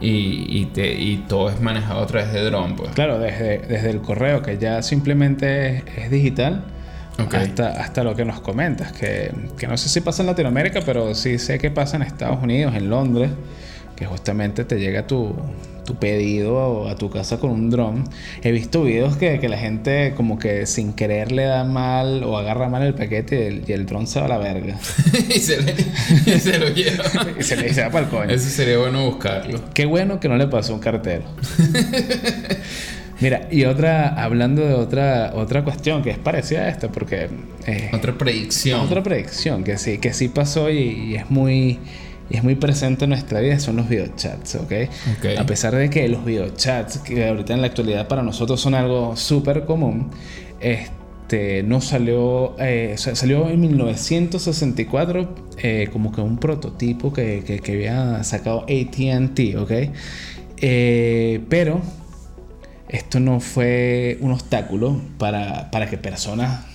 y, 0.01 0.45
y 0.49 0.65
te, 0.73 0.91
y 0.95 1.25
todo 1.27 1.51
es 1.51 1.61
manejado 1.61 2.01
a 2.01 2.07
través 2.07 2.33
de 2.33 2.41
drone. 2.41 2.73
Pues. 2.75 2.89
Claro, 2.95 3.19
desde, 3.19 3.59
desde 3.59 3.91
el 3.91 4.01
correo, 4.01 4.41
que 4.41 4.57
ya 4.57 4.81
simplemente 4.81 5.77
es, 5.77 5.83
es 6.05 6.09
digital, 6.09 6.63
hasta 7.77 8.03
lo 8.03 8.15
que 8.15 8.25
nos 8.25 8.39
comentas, 8.41 8.93
que, 8.93 9.31
que 9.59 9.67
no 9.67 9.77
sé 9.77 9.89
si 9.89 10.01
pasa 10.01 10.23
en 10.23 10.27
Latinoamérica, 10.27 10.81
pero 10.83 11.13
sí 11.13 11.37
sé 11.37 11.59
que 11.59 11.69
pasa 11.69 11.97
en 11.97 12.01
Estados 12.01 12.41
Unidos, 12.41 12.73
en 12.75 12.89
Londres, 12.89 13.29
que 13.99 14.05
justamente 14.05 14.63
te 14.63 14.79
llega 14.79 15.05
tu, 15.05 15.35
tu 15.85 15.95
pedido 15.95 16.87
a 16.87 16.95
tu 16.95 17.09
casa 17.09 17.37
con 17.37 17.51
un 17.51 17.69
dron. 17.69 18.05
He 18.43 18.51
visto 18.51 18.83
videos 18.83 19.17
que, 19.17 19.39
que 19.39 19.49
la 19.49 19.57
gente 19.57 20.13
como 20.15 20.39
que 20.39 20.65
sin 20.65 20.93
querer 20.93 21.31
le 21.33 21.43
da 21.43 21.65
mal 21.65 22.23
o 22.23 22.37
agarra 22.37 22.69
mal 22.69 22.81
el 22.83 22.93
paquete 22.93 23.35
y 23.43 23.47
el, 23.47 23.63
y 23.67 23.73
el 23.73 23.85
dron 23.85 24.07
se 24.07 24.19
va 24.19 24.27
a 24.27 24.29
la 24.29 24.37
verga. 24.37 24.77
y, 25.29 25.39
se 25.39 25.61
le- 25.61 25.75
y 26.25 26.39
se 26.39 26.57
lo 26.59 26.69
lleva. 26.69 27.03
y 27.39 27.43
se 27.43 27.57
le 27.57 27.73
se 27.73 27.81
va 27.83 27.89
para 27.89 28.05
el 28.05 28.09
coño. 28.11 28.31
Eso 28.31 28.49
sería 28.49 28.77
bueno 28.77 29.05
buscarlo. 29.05 29.59
Qué 29.73 29.85
bueno 29.85 30.19
que 30.21 30.29
no 30.29 30.37
le 30.37 30.47
pasó 30.47 30.71
a 30.71 30.75
un 30.75 30.81
cartero. 30.81 31.23
Mira, 33.21 33.49
y 33.51 33.65
otra, 33.65 34.07
hablando 34.23 34.65
de 34.65 34.73
otra, 34.75 35.33
otra 35.35 35.65
cuestión 35.65 36.01
que 36.01 36.09
es 36.09 36.17
parecida 36.17 36.61
a 36.61 36.69
esta, 36.69 36.87
porque 36.89 37.27
eh, 37.67 37.89
Otra 37.93 38.17
predicción. 38.17 38.79
otra 38.79 39.03
predicción 39.03 39.65
que 39.65 39.77
sí, 39.77 39.97
que 39.97 40.13
sí 40.13 40.29
pasó 40.29 40.69
y, 40.69 40.77
y 41.11 41.15
es 41.15 41.29
muy 41.29 41.79
y 42.29 42.37
es 42.37 42.43
muy 42.43 42.55
presente 42.55 43.05
en 43.05 43.09
nuestra 43.11 43.39
vida 43.39 43.59
son 43.59 43.77
los 43.77 43.89
videochats, 43.89 44.55
¿ok? 44.55 44.71
Ok. 45.17 45.25
A 45.39 45.45
pesar 45.45 45.75
de 45.75 45.89
que 45.89 46.07
los 46.07 46.23
videochats, 46.25 46.99
que 46.99 47.27
ahorita 47.27 47.53
en 47.53 47.61
la 47.61 47.67
actualidad 47.67 48.07
para 48.07 48.21
nosotros 48.23 48.59
son 48.61 48.75
algo 48.75 49.15
súper 49.15 49.65
común, 49.65 50.09
este, 50.61 51.63
no 51.63 51.81
salió, 51.81 52.55
eh, 52.59 52.95
sa- 52.97 53.15
salió 53.15 53.49
en 53.49 53.61
1964 53.61 55.35
eh, 55.57 55.89
como 55.91 56.11
que 56.11 56.21
un 56.21 56.37
prototipo 56.37 57.11
que, 57.13 57.43
que, 57.45 57.59
que 57.59 57.71
había 57.73 58.23
sacado 58.23 58.61
ATT, 58.63 59.55
¿ok? 59.57 59.71
Eh, 60.61 61.41
pero 61.49 61.81
esto 62.89 63.19
no 63.19 63.39
fue 63.39 64.17
un 64.21 64.31
obstáculo 64.31 64.99
para, 65.17 65.69
para 65.71 65.89
que 65.89 65.97
personas 65.97 66.65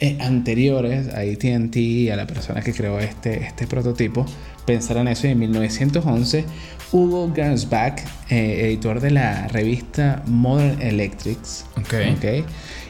eh, 0.00 0.16
anteriores 0.20 1.08
a 1.08 1.20
ATT 1.20 1.76
y 1.76 2.10
a 2.10 2.16
la 2.16 2.26
persona 2.26 2.60
que 2.60 2.72
creó 2.72 2.98
este, 3.00 3.42
este 3.44 3.66
prototipo 3.66 4.24
pensaron 4.66 5.08
eso 5.08 5.26
y 5.26 5.30
en 5.30 5.38
1911 5.40 6.44
Hugo 6.92 7.32
Gernsback, 7.34 8.04
eh, 8.30 8.66
editor 8.66 9.00
de 9.00 9.10
la 9.10 9.48
revista 9.48 10.22
Modern 10.26 10.80
Electrics, 10.80 11.66
Ok. 11.76 11.94
ok, 12.16 12.46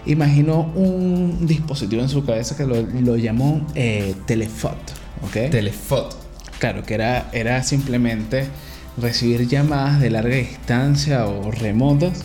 imaginó 0.06 0.70
un 0.74 1.46
dispositivo 1.46 2.02
en 2.02 2.08
su 2.08 2.24
cabeza 2.24 2.56
que 2.56 2.64
lo, 2.64 2.82
lo 2.82 3.16
llamó 3.16 3.66
eh, 3.74 4.14
Telefot. 4.26 4.76
Telefot. 5.32 6.16
Claro, 6.60 6.84
que 6.84 6.94
era, 6.94 7.28
era 7.32 7.62
simplemente 7.62 8.44
recibir 9.00 9.48
llamadas 9.48 10.00
de 10.00 10.10
larga 10.10 10.36
distancia 10.36 11.26
o 11.26 11.50
remotas 11.50 12.24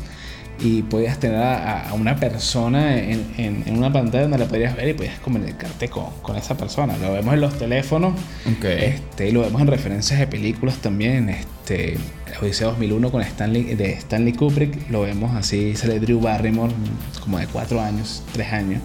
y 0.60 0.84
podías 0.84 1.20
tener 1.20 1.38
a, 1.42 1.90
a 1.90 1.94
una 1.94 2.16
persona 2.16 2.98
en, 2.98 3.34
en- 3.38 3.64
en 3.66 3.78
una 3.78 3.92
pantalla 3.92 4.24
donde 4.24 4.38
la 4.38 4.46
podías 4.48 4.76
ver 4.76 4.90
y 4.90 4.94
podías 4.94 5.20
comunicarte 5.20 5.90
con, 5.90 6.06
con 6.22 6.36
esa 6.38 6.56
persona. 6.58 6.98
Lo 6.98 7.12
vemos 7.14 7.34
en 7.34 7.42
los 7.42 7.58
teléfonos 7.58 8.14
este, 8.96 9.30
y 9.30 9.32
lo 9.32 9.42
vemos 9.42 9.62
en 9.62 9.68
referencias 9.68 10.20
de 10.20 10.28
películas 10.28 10.78
también. 10.78 11.30
Este, 11.30 11.98
Odisea 12.42 12.68
2001 12.68 13.12
con 13.12 13.22
Stanley, 13.22 13.76
de 13.76 13.94
Stanley 13.94 14.34
Kubrick, 14.34 14.90
lo 14.90 15.02
vemos 15.02 15.36
así, 15.36 15.76
sale 15.76 16.00
Drew 16.00 16.20
Barrymore, 16.20 16.74
como 17.22 17.40
de 17.40 17.48
cuatro 17.48 17.80
años, 17.82 18.24
tres 18.34 18.52
años, 18.54 18.82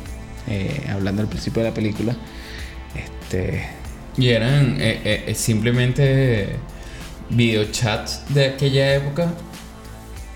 eh, 0.47 0.87
hablando 0.91 1.23
al 1.23 1.29
principio 1.29 1.63
de 1.63 1.69
la 1.71 1.75
película. 1.75 2.17
Este, 2.95 3.69
Y 4.17 4.29
eran 4.31 4.77
eh, 4.81 5.25
eh, 5.29 5.35
simplemente 5.35 6.61
videochats 7.31 8.25
de 8.29 8.47
aquella 8.47 8.95
época. 8.95 9.33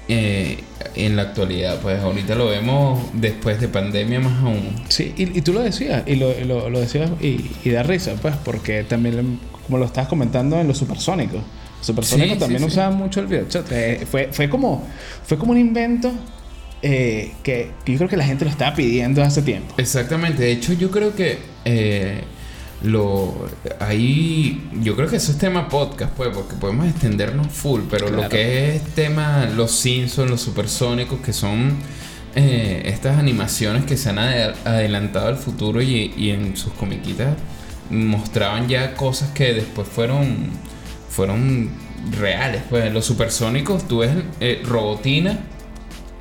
Eh, 0.09 0.59
en 0.95 1.17
la 1.17 1.23
actualidad, 1.23 1.81
pues 1.81 2.01
ahorita 2.01 2.35
lo 2.35 2.47
vemos 2.47 3.01
después 3.15 3.61
de 3.61 3.69
pandemia 3.69 4.21
más 4.21 4.43
aún. 4.43 4.83
Sí, 4.89 5.15
y, 5.17 5.39
y 5.39 5.43
tú 5.43 5.53
lo 5.53 5.61
decías, 5.61 6.03
y 6.07 6.17
lo, 6.17 6.33
lo- 6.45 6.69
lo 6.71 6.81
decías, 6.81 7.11
y, 7.21 7.51
y 7.65 7.71
da 7.71 7.83
risa, 7.83 8.15
pues, 8.21 8.35
porque 8.45 8.85
también, 8.85 9.39
como 9.67 9.79
lo 9.79 9.85
estabas 9.87 10.09
comentando 10.09 10.61
en 10.61 10.67
los 10.69 10.79
supersónicos, 10.79 11.41
supersónicos 11.81 12.35
Sí, 12.35 12.39
también 12.41 12.61
sí, 12.61 12.67
sí. 12.67 12.73
usaban 12.73 12.97
mucho 12.99 13.21
el 13.21 13.27
videochat. 13.27 13.67
Fue, 14.11 14.29
fue, 14.33 14.49
como, 14.51 14.87
fue 15.25 15.39
como 15.39 15.53
un 15.53 15.59
invento 15.59 16.13
eh, 16.83 17.33
que, 17.43 17.71
que 17.85 17.93
yo 17.93 17.99
creo 17.99 18.11
que 18.11 18.17
la 18.17 18.25
gente 18.25 18.45
lo 18.45 18.51
estaba 18.51 18.75
pidiendo 18.75 19.23
hace 19.23 19.41
tiempo. 19.43 19.75
Exactamente, 19.79 20.43
de 20.43 20.53
hecho 20.53 20.73
yo 20.75 20.91
creo 20.91 21.15
que 21.15 21.39
eh, 21.65 22.23
lo 22.83 23.49
ahí 23.81 24.69
yo 24.83 24.97
creo 24.97 25.09
que 25.09 25.17
eso 25.17 25.33
es 25.33 25.39
tema 25.39 25.69
podcast, 25.69 26.13
pues, 26.15 26.31
porque 26.35 26.57
podemos 26.57 26.87
extendernos 26.87 27.47
full, 27.49 27.83
pero 27.91 28.11
lo 28.11 28.29
que 28.29 28.75
es 28.75 28.83
tema 28.95 29.47
los 29.55 29.71
Simpsons, 29.73 30.31
los 30.31 30.41
supersónicos, 30.41 31.21
que 31.21 31.33
son 31.33 31.77
eh, 32.35 32.83
estas 32.87 33.19
animaciones 33.19 33.85
que 33.85 33.97
se 33.97 34.09
han 34.09 34.17
ade- 34.19 34.55
adelantado 34.65 35.29
al 35.29 35.37
futuro 35.37 35.81
y, 35.83 36.13
y 36.17 36.31
en 36.31 36.57
sus 36.57 36.73
comiquitas 36.73 37.37
mostraban 37.91 38.69
ya 38.69 38.95
cosas 38.95 39.31
que 39.31 39.53
después 39.53 39.87
fueron 39.87 40.51
fueron 41.11 41.71
reales, 42.19 42.63
pues 42.71 42.93
los 42.93 43.05
supersónicos, 43.05 43.87
tú 43.87 43.99
ves 43.99 44.11
eh, 44.41 44.63
Robotina 44.65 45.39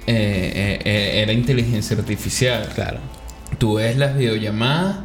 eh, 0.05 1.21
era 1.23 1.31
inteligencia 1.31 1.95
artificial. 1.97 2.69
Claro. 2.75 2.99
Tú 3.57 3.75
ves 3.75 3.97
las 3.97 4.17
videollamadas, 4.17 4.97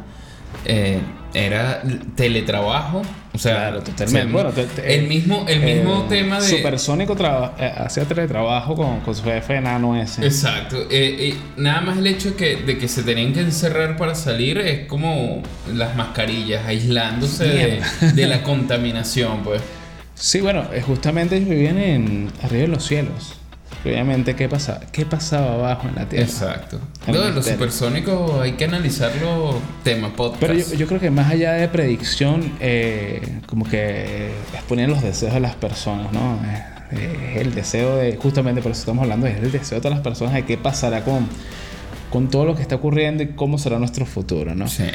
eh, 0.65 0.99
era 1.37 1.81
teletrabajo, 2.15 3.01
o 3.33 3.37
sea, 3.37 3.55
Claro, 3.55 3.79
totalmente. 3.81 4.17
o 4.19 4.23
sea, 4.23 4.31
Bueno, 4.31 4.49
te- 4.51 4.65
te- 4.65 4.95
el 4.95 5.07
mismo, 5.07 5.45
el 5.47 5.61
mismo 5.61 6.01
Eh, 6.01 6.05
tema 6.09 6.39
de... 6.39 6.47
Supersónico 6.47 7.15
eh, 7.59 7.71
hacía 7.77 8.03
teletrabajo 8.05 8.75
con, 8.75 8.99
con 9.01 9.15
su 9.15 9.23
jefe 9.23 9.55
enano 9.55 9.95
ese. 9.95 10.25
Exacto. 10.25 10.81
Eh, 10.89 11.15
eh, 11.29 11.35
nada 11.57 11.81
más 11.81 11.97
el 11.99 12.07
hecho 12.07 12.35
que, 12.35 12.57
de 12.57 12.77
que 12.77 12.87
se 12.87 13.03
tenían 13.03 13.33
que 13.33 13.41
encerrar 13.41 13.95
para 13.97 14.15
salir 14.15 14.57
es 14.57 14.87
como 14.87 15.41
las 15.73 15.95
mascarillas, 15.95 16.65
aislándose 16.65 17.45
de, 17.45 17.81
de 18.13 18.27
la 18.27 18.43
contaminación, 18.43 19.43
pues. 19.43 19.61
Sí, 20.15 20.41
bueno, 20.41 20.65
eh, 20.73 20.81
justamente 20.81 21.37
ellos 21.37 21.49
vivían 21.49 21.77
en, 21.77 22.31
arriba 22.41 22.61
de 22.63 22.67
los 22.69 22.83
cielos. 22.85 23.36
Obviamente, 23.87 24.35
¿qué 24.35 24.49
pasaba? 24.49 24.81
¿Qué 24.91 25.05
pasaba 25.05 25.53
abajo 25.53 25.87
en 25.87 25.95
la 25.95 26.09
tierra? 26.09 26.25
Exacto. 26.25 26.79
Lo 27.07 27.21
de 27.21 27.31
los 27.31 27.45
supersónicos 27.45 28.41
hay 28.41 28.53
que 28.53 28.65
analizarlo 28.65 29.59
tema 29.83 30.13
podcast. 30.15 30.41
Pero 30.41 30.53
yo, 30.53 30.73
yo 30.75 30.87
creo 30.87 30.99
que 30.99 31.09
más 31.09 31.31
allá 31.31 31.53
de 31.53 31.67
predicción, 31.67 32.51
eh, 32.59 33.39
como 33.45 33.65
que 33.65 34.31
exponían 34.53 34.89
los 34.89 35.01
deseos 35.01 35.33
de 35.33 35.39
las 35.39 35.55
personas, 35.55 36.11
¿no? 36.11 36.39
Eh, 36.91 37.33
Es 37.35 37.41
el 37.41 37.53
deseo 37.53 37.97
de, 37.97 38.15
justamente 38.15 38.61
por 38.61 38.71
eso 38.71 38.81
estamos 38.81 39.03
hablando, 39.03 39.27
es 39.27 39.37
el 39.37 39.51
deseo 39.51 39.77
de 39.77 39.81
todas 39.81 39.97
las 39.97 40.03
personas 40.03 40.33
de 40.33 40.45
qué 40.45 40.57
pasará 40.57 41.03
con, 41.03 41.27
con 42.09 42.29
todo 42.29 42.45
lo 42.45 42.55
que 42.55 42.61
está 42.61 42.75
ocurriendo 42.75 43.23
y 43.23 43.27
cómo 43.29 43.57
será 43.57 43.77
nuestro 43.77 44.05
futuro, 44.05 44.55
¿no? 44.55 44.67
Sí. 44.67 44.85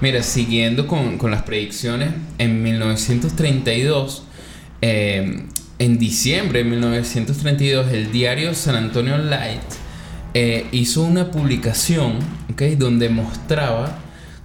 Mira, 0.00 0.22
siguiendo 0.22 0.86
con, 0.86 1.18
con 1.18 1.30
las 1.30 1.42
predicciones, 1.42 2.10
en 2.38 2.62
1932, 2.62 4.24
eh, 4.82 5.46
en 5.82 5.98
diciembre 5.98 6.62
de 6.62 6.70
1932, 6.70 7.92
el 7.92 8.12
diario 8.12 8.54
San 8.54 8.76
Antonio 8.76 9.18
Light 9.18 9.60
eh, 10.32 10.66
hizo 10.70 11.02
una 11.02 11.32
publicación 11.32 12.20
¿ok? 12.52 12.62
donde 12.78 13.08
mostraba 13.08 13.98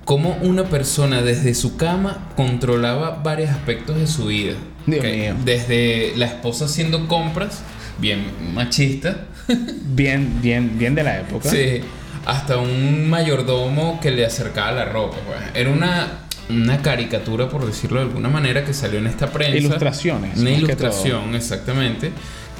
cómo 0.03 0.35
una 0.41 0.63
persona 0.63 1.21
desde 1.21 1.53
su 1.53 1.77
cama 1.77 2.31
controlaba 2.35 3.21
varios 3.23 3.51
aspectos 3.51 3.97
de 3.97 4.07
su 4.07 4.25
vida. 4.25 4.55
Dios 4.87 5.05
¿ok? 5.05 5.11
mío. 5.11 5.35
Desde 5.45 6.13
la 6.15 6.25
esposa 6.25 6.65
haciendo 6.65 7.07
compras, 7.07 7.61
bien 7.99 8.25
machista. 8.55 9.27
Bien, 9.85 10.41
bien, 10.41 10.77
bien 10.79 10.95
de 10.95 11.03
la 11.03 11.19
época. 11.19 11.49
Sí, 11.49 11.81
hasta 12.25 12.57
un 12.57 13.07
mayordomo 13.07 13.99
que 14.01 14.09
le 14.09 14.25
acercaba 14.25 14.71
la 14.71 14.85
ropa. 14.85 15.17
pues. 15.25 15.39
Era 15.53 15.69
una, 15.69 16.26
una 16.49 16.81
caricatura, 16.81 17.49
por 17.49 17.65
decirlo 17.65 17.99
de 17.99 18.07
alguna 18.07 18.29
manera, 18.29 18.63
que 18.63 18.73
salió 18.73 18.99
en 18.99 19.07
esta 19.07 19.27
prensa. 19.27 19.57
Ilustraciones, 19.57 20.37
Una 20.37 20.49
que 20.49 20.55
ilustración, 20.57 21.35
exactamente, 21.35 22.11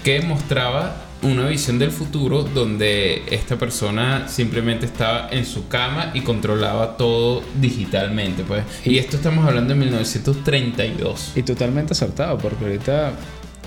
que 0.04 0.22
mostraba 0.22 1.04
una 1.24 1.48
visión 1.48 1.80
del 1.80 1.92
futuro 1.92 2.44
donde 2.44 3.24
esta 3.32 3.56
persona 3.58 4.28
simplemente 4.28 4.86
estaba 4.86 5.30
en 5.32 5.46
su 5.46 5.68
cama 5.68 6.12
y 6.14 6.22
controlaba 6.22 6.98
todo 6.98 7.42
digitalmente. 7.60 8.44
Pues. 8.44 8.64
Y 8.86 8.98
esto 8.98 9.18
estamos 9.18 9.46
hablando 9.46 9.74
de 9.74 9.80
1932. 9.80 11.32
Y 11.36 11.44
totalmente 11.44 11.94
acertado, 11.94 12.38
porque 12.38 12.66
ahorita, 12.66 13.14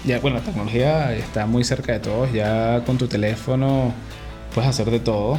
ya, 0.05 0.21
bueno, 0.21 0.39
la 0.39 0.45
tecnología 0.45 1.15
está 1.15 1.47
muy 1.47 1.65
cerca 1.65 1.93
de 1.93 2.01
todos, 2.01 2.33
ya 2.33 2.83
con 2.87 2.99
tu 2.99 3.09
teléfono 3.09 3.93
puedes 4.55 4.71
hacer 4.71 4.91
de 4.91 5.01
todo, 5.01 5.39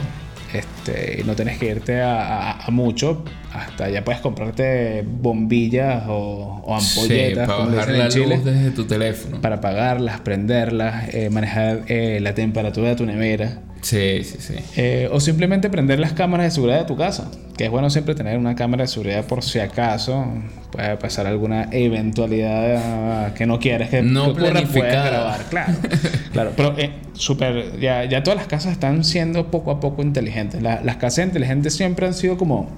este, 0.54 1.24
no 1.26 1.36
tienes 1.36 1.58
que 1.58 1.68
irte 1.68 2.02
a, 2.02 2.52
a- 2.52 2.66
a 2.66 2.72
mucho, 2.72 3.24
hasta 3.54 3.90
ya 3.90 4.04
puedes 4.04 4.22
comprarte 4.22 5.04
bombillas 5.06 6.04
o, 6.08 6.62
o 6.66 6.80
Sí, 6.80 7.00
ampolletas, 7.02 7.48
para 7.48 7.58
como 7.58 7.70
le 7.72 7.78
bajar 7.78 7.94
la 7.96 8.08
Chile, 8.10 8.36
luz 8.36 8.46
desde 8.46 8.72
tu 8.72 8.86
teléfono. 8.86 9.42
para 9.42 9.56
apagarlas, 9.58 10.20
prenderlas, 10.22 11.14
eh, 11.14 11.30
manejar 11.30 11.82
eh, 11.88 12.20
la 12.22 12.34
temperatura 12.34 12.90
de 12.90 12.96
tu 12.96 13.06
nevera. 13.06 13.60
Sí, 13.82 14.24
sí, 14.24 14.38
sí. 14.40 14.54
Eh, 14.78 15.10
o 15.12 15.20
simplemente 15.20 15.70
prender 15.70 16.00
las 16.00 16.14
cámaras 16.14 16.46
de 16.46 16.52
seguridad 16.52 16.80
de 16.80 16.86
tu 16.86 16.96
casa. 16.96 17.32
Que 17.58 17.66
es 17.66 17.72
bueno 17.72 17.90
siempre 17.90 18.16
tener 18.16 18.38
una 18.38 18.56
cámara 18.56 18.84
de 18.84 18.88
seguridad 18.88 19.26
por 19.26 19.44
si 19.44 19.60
acaso 19.60 20.26
puede 20.72 20.96
pasar 20.98 21.28
alguna 21.28 21.68
eventualidad 21.72 23.28
eh, 23.28 23.32
que 23.36 23.46
no 23.46 23.60
quieres 23.60 23.90
que, 23.90 24.02
No 24.02 24.28
ocurra, 24.30 24.62
puedes 24.72 24.94
grabar. 24.94 25.42
Claro, 25.50 25.74
claro. 26.32 26.52
Pero 26.56 26.76
eh, 26.78 26.92
súper, 27.14 27.80
ya, 27.80 28.06
ya 28.06 28.24
todas 28.24 28.38
las 28.38 28.48
casas 28.48 28.72
están 28.74 29.04
siendo 29.04 29.50
poco 29.52 29.72
a 29.72 29.80
poco 29.80 30.02
inteligentes. 30.02 30.62
La- 30.62 30.82
las 30.82 30.98
casas 30.98 31.26
inteligentes 31.26 31.74
siempre 31.76 32.06
han 32.08 32.14
sido 32.14 32.38
como, 32.38 32.70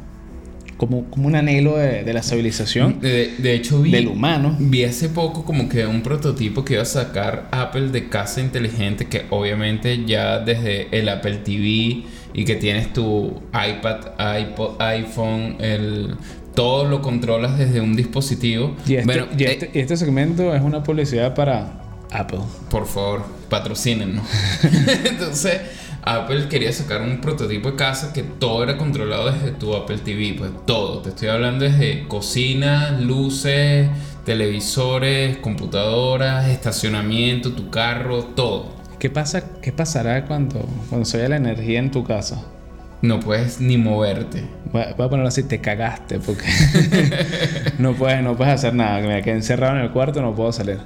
como, 0.87 1.05
como 1.09 1.27
un 1.27 1.35
anhelo 1.35 1.77
de, 1.77 2.03
de 2.03 2.13
la 2.13 2.21
civilización 2.23 2.99
De, 2.99 3.33
de 3.37 3.53
hecho, 3.55 3.81
vi, 3.81 3.91
del 3.91 4.07
humano. 4.07 4.55
vi 4.59 4.83
hace 4.83 5.09
poco 5.09 5.45
como 5.45 5.69
que 5.69 5.85
un 5.85 6.01
prototipo 6.01 6.63
que 6.65 6.73
iba 6.73 6.83
a 6.83 6.85
sacar 6.85 7.47
Apple 7.51 7.89
de 7.89 8.09
casa 8.09 8.41
inteligente 8.41 9.05
que 9.05 9.25
obviamente 9.29 10.03
ya 10.05 10.39
desde 10.39 10.87
el 10.97 11.07
Apple 11.09 11.37
TV 11.37 12.03
y 12.35 12.45
que 12.45 12.55
tienes 12.55 12.91
tu 12.93 13.41
iPad, 13.53 13.97
iPod, 14.39 14.81
iPhone, 14.81 15.55
el, 15.59 16.15
todo 16.55 16.85
lo 16.85 17.01
controlas 17.01 17.57
desde 17.57 17.79
un 17.81 17.95
dispositivo. 17.95 18.75
Y 18.87 18.95
este, 18.95 19.05
bueno, 19.05 19.27
y 19.37 19.43
eh, 19.43 19.51
este- 19.51 19.71
y 19.73 19.79
este 19.81 19.97
segmento 19.97 20.53
es 20.55 20.61
una 20.61 20.83
publicidad 20.83 21.33
para 21.35 21.79
Apple. 22.11 22.39
por 22.69 22.85
favor, 22.87 23.23
patrocínenos. 23.49 24.25
Entonces, 25.05 25.61
Apple 26.05 26.49
quería 26.49 26.73
sacar 26.73 27.01
un 27.01 27.21
prototipo 27.21 27.71
de 27.71 27.77
casa 27.77 28.11
que 28.11 28.23
todo 28.23 28.63
era 28.63 28.77
controlado 28.77 29.31
desde 29.31 29.51
tu 29.51 29.73
Apple 29.73 29.99
TV, 29.99 30.35
pues 30.37 30.51
todo. 30.65 30.99
Te 30.99 31.09
estoy 31.09 31.29
hablando 31.29 31.63
desde 31.63 32.07
cocina, 32.09 32.91
luces, 32.99 33.89
televisores, 34.25 35.37
computadoras, 35.37 36.49
estacionamiento, 36.49 37.53
tu 37.53 37.69
carro, 37.69 38.25
todo. 38.25 38.73
¿Qué, 38.99 39.09
pasa, 39.09 39.43
¿Qué 39.61 39.71
pasará 39.71 40.25
cuando, 40.25 40.59
cuando 40.89 41.05
se 41.05 41.17
vaya 41.17 41.29
la 41.29 41.37
energía 41.37 41.79
en 41.79 41.91
tu 41.91 42.03
casa? 42.03 42.43
No 43.01 43.21
puedes 43.21 43.61
ni 43.61 43.77
moverte. 43.77 44.43
Voy 44.71 44.81
a, 44.81 44.93
voy 44.95 45.05
a 45.05 45.09
ponerlo 45.09 45.27
así, 45.29 45.43
te 45.43 45.59
cagaste, 45.59 46.19
porque 46.19 46.45
no, 47.79 47.93
puedes, 47.93 48.21
no 48.21 48.35
puedes 48.35 48.53
hacer 48.53 48.73
nada. 48.73 48.99
Me 48.99 49.21
quedé 49.21 49.35
encerrado 49.35 49.77
en 49.77 49.83
el 49.83 49.91
cuarto, 49.91 50.21
no 50.21 50.35
puedo 50.35 50.51
salir. 50.51 50.79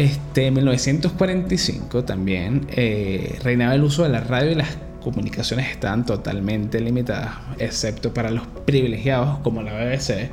Este, 0.00 0.46
en 0.46 0.54
1945 0.54 2.04
también 2.04 2.66
eh, 2.70 3.38
reinaba 3.44 3.74
el 3.74 3.84
uso 3.84 4.02
de 4.02 4.08
la 4.08 4.20
radio 4.20 4.52
y 4.52 4.54
las 4.54 4.78
comunicaciones 5.02 5.70
estaban 5.70 6.06
totalmente 6.06 6.80
limitadas, 6.80 7.34
excepto 7.58 8.14
para 8.14 8.30
los 8.30 8.46
privilegiados 8.64 9.40
como 9.40 9.60
la 9.60 9.74
BBC, 9.74 10.30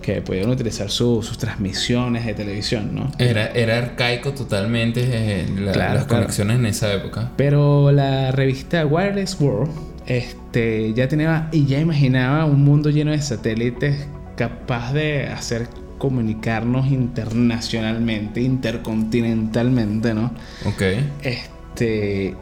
que 0.00 0.22
podían 0.22 0.48
utilizar 0.48 0.90
sus 0.90 1.36
transmisiones 1.36 2.24
de 2.24 2.32
televisión, 2.32 2.94
¿no? 2.94 3.12
Era, 3.18 3.48
era 3.48 3.76
arcaico 3.76 4.32
totalmente 4.32 5.02
eh, 5.04 5.46
las 5.58 6.06
conexiones 6.06 6.58
en 6.58 6.64
esa 6.64 6.90
época. 6.90 7.30
Pero 7.36 7.92
la 7.92 8.32
revista 8.32 8.86
Wireless 8.86 9.38
World 9.38 9.70
este, 10.06 10.94
ya 10.94 11.08
tenía 11.08 11.50
y 11.52 11.66
ya 11.66 11.78
imaginaba 11.78 12.46
un 12.46 12.64
mundo 12.64 12.88
lleno 12.88 13.10
de 13.10 13.20
satélites 13.20 14.08
capaz 14.36 14.94
de 14.94 15.26
hacer 15.26 15.68
comunicarnos 16.00 16.90
internacionalmente, 16.90 18.40
intercontinentalmente, 18.40 20.14
¿no? 20.14 20.32
Ok. 20.64 20.82
Este, 21.22 22.34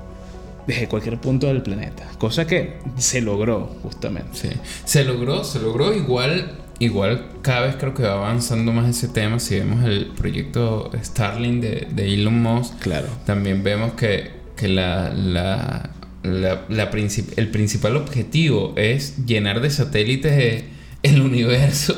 desde 0.66 0.86
cualquier 0.86 1.18
punto 1.18 1.48
del 1.48 1.62
planeta. 1.62 2.08
Cosa 2.18 2.46
que 2.46 2.78
se 2.96 3.20
logró, 3.20 3.66
justamente. 3.82 4.30
Sí. 4.32 4.48
Se 4.84 5.04
logró, 5.04 5.42
se 5.44 5.58
logró 5.58 5.92
igual. 5.92 6.52
Igual 6.78 7.30
cada 7.42 7.66
vez 7.66 7.74
creo 7.74 7.92
que 7.92 8.04
va 8.04 8.12
avanzando 8.12 8.70
más 8.72 8.88
ese 8.88 9.08
tema. 9.08 9.40
Si 9.40 9.56
vemos 9.58 9.84
el 9.84 10.06
proyecto 10.16 10.92
Starlink 11.02 11.60
de, 11.60 11.88
de 11.90 12.14
Elon 12.14 12.40
Musk, 12.40 12.78
claro. 12.78 13.08
también 13.26 13.64
vemos 13.64 13.94
que, 13.94 14.30
que 14.54 14.68
la, 14.68 15.12
la, 15.12 15.90
la, 16.22 16.90
el 17.36 17.48
principal 17.50 17.96
objetivo 17.96 18.74
es 18.76 19.26
llenar 19.26 19.60
de 19.60 19.70
satélites 19.70 20.64
el 21.02 21.20
universo 21.20 21.96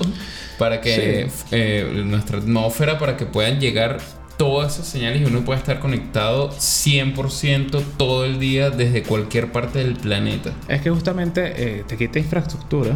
para 0.60 0.82
que 0.82 1.30
eh, 1.52 2.02
nuestra 2.04 2.36
atmósfera, 2.36 2.98
para 2.98 3.16
que 3.16 3.24
puedan 3.24 3.58
llegar 3.60 3.96
todas 4.36 4.74
esas 4.74 4.88
señales 4.88 5.22
y 5.22 5.24
uno 5.24 5.42
pueda 5.42 5.58
estar 5.58 5.80
conectado 5.80 6.50
100% 6.50 7.82
todo 7.96 8.26
el 8.26 8.38
día 8.38 8.68
desde 8.68 9.02
cualquier 9.02 9.52
parte 9.52 9.78
del 9.78 9.94
planeta. 9.94 10.52
Es 10.68 10.82
que 10.82 10.90
justamente 10.90 11.54
eh, 11.56 11.84
te 11.88 11.96
quita 11.96 12.18
infraestructura 12.18 12.94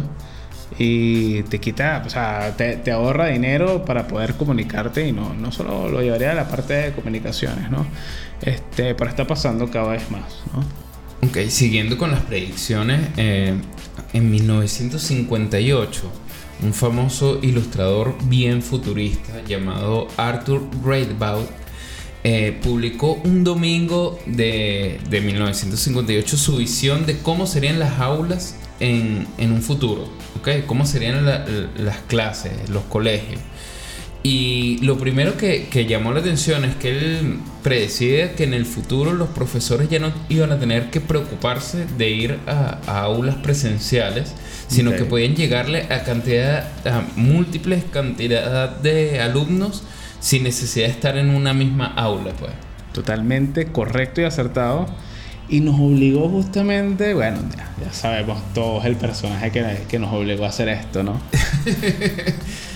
y 0.77 1.41
te 1.41 1.57
quita, 1.57 2.03
o 2.05 2.09
sea, 2.11 2.55
te, 2.55 2.91
ahorra 2.91 3.29
dinero 3.29 3.83
para 3.83 4.05
poder 4.05 4.35
comunicarte 4.35 5.07
y 5.07 5.11
no, 5.11 5.33
no 5.33 5.51
solo 5.51 5.89
lo 5.89 6.03
llevaría 6.03 6.33
a 6.33 6.35
la 6.35 6.47
parte 6.47 6.75
de 6.75 6.91
comunicaciones, 6.91 7.71
¿no? 7.71 7.87
Este, 8.43 8.93
pero 8.93 9.09
está 9.09 9.25
pasando 9.25 9.71
cada 9.71 9.87
vez 9.93 10.11
más, 10.11 10.43
¿no? 10.53 11.27
Ok, 11.27 11.49
siguiendo 11.49 11.97
con 11.97 12.11
las 12.11 12.21
predicciones, 12.21 13.01
eh, 13.17 13.55
en 14.13 14.29
1958 14.29 16.24
un 16.63 16.73
famoso 16.73 17.39
ilustrador 17.41 18.15
bien 18.25 18.61
futurista 18.61 19.43
llamado 19.47 20.07
Arthur 20.17 20.61
Greatbout 20.83 21.47
eh, 22.23 22.57
publicó 22.63 23.13
un 23.23 23.43
domingo 23.43 24.19
de, 24.25 24.99
1958 25.11 26.37
su 26.37 26.57
visión 26.57 27.05
de 27.05 27.19
cómo 27.19 27.45
serían 27.45 27.77
las 27.77 27.99
aulas 27.99 28.55
en, 28.79 29.27
un 29.37 29.61
futuro, 29.61 30.09
¿okay? 30.39 30.63
cómo 30.65 30.85
serían 30.85 31.23
las 31.25 31.97
clases, 32.07 32.69
los 32.69 32.83
colegios. 32.85 33.39
Y 34.27 34.79
lo 34.79 34.97
primero 34.97 35.37
que, 35.37 35.85
llamó 35.87 36.11
la 36.11 36.19
atención 36.21 36.65
es 36.65 36.75
que 36.77 36.89
él 36.89 37.37
predecía 37.61 38.33
que 38.33 38.45
en 38.45 38.55
el 38.55 38.65
futuro 38.65 39.13
los 39.13 39.29
profesores 39.29 39.87
ya 39.87 39.99
no 39.99 40.11
iban 40.29 40.51
a 40.51 40.57
tener 40.57 40.89
que 40.89 40.99
preocuparse 40.99 41.85
de 41.95 42.09
ir 42.09 42.39
a, 42.47 42.79
aulas 43.03 43.35
presenciales, 43.35 44.33
sino 44.67 44.91
que 44.95 45.05
podían 45.05 45.35
llegarle 45.35 45.83
a 45.91 46.03
cantidad, 46.03 46.67
a 46.85 47.03
múltiples 47.15 47.83
cantidad 47.91 48.69
de 48.69 49.19
alumnos 49.19 49.83
sin 50.19 50.43
necesidad 50.43 50.87
de 50.87 50.91
estar 50.91 51.17
en 51.17 51.29
una 51.29 51.53
misma 51.53 51.85
aula, 51.95 52.31
pues. 52.39 52.51
Totalmente 52.93 53.67
correcto 53.67 54.21
y 54.21 54.23
acertado. 54.23 54.87
Y 55.47 55.59
nos 55.59 55.79
obligó 55.79 56.27
justamente, 56.29 57.13
bueno, 57.13 57.37
ya, 57.79 57.93
sabemos 57.93 58.41
todos 58.55 58.85
el 58.85 58.95
personaje 58.95 59.51
que, 59.51 59.63
que 59.87 59.99
nos 59.99 60.11
obligó 60.11 60.45
a 60.45 60.49
hacer 60.49 60.69
esto, 60.69 61.03
¿no? 61.03 61.21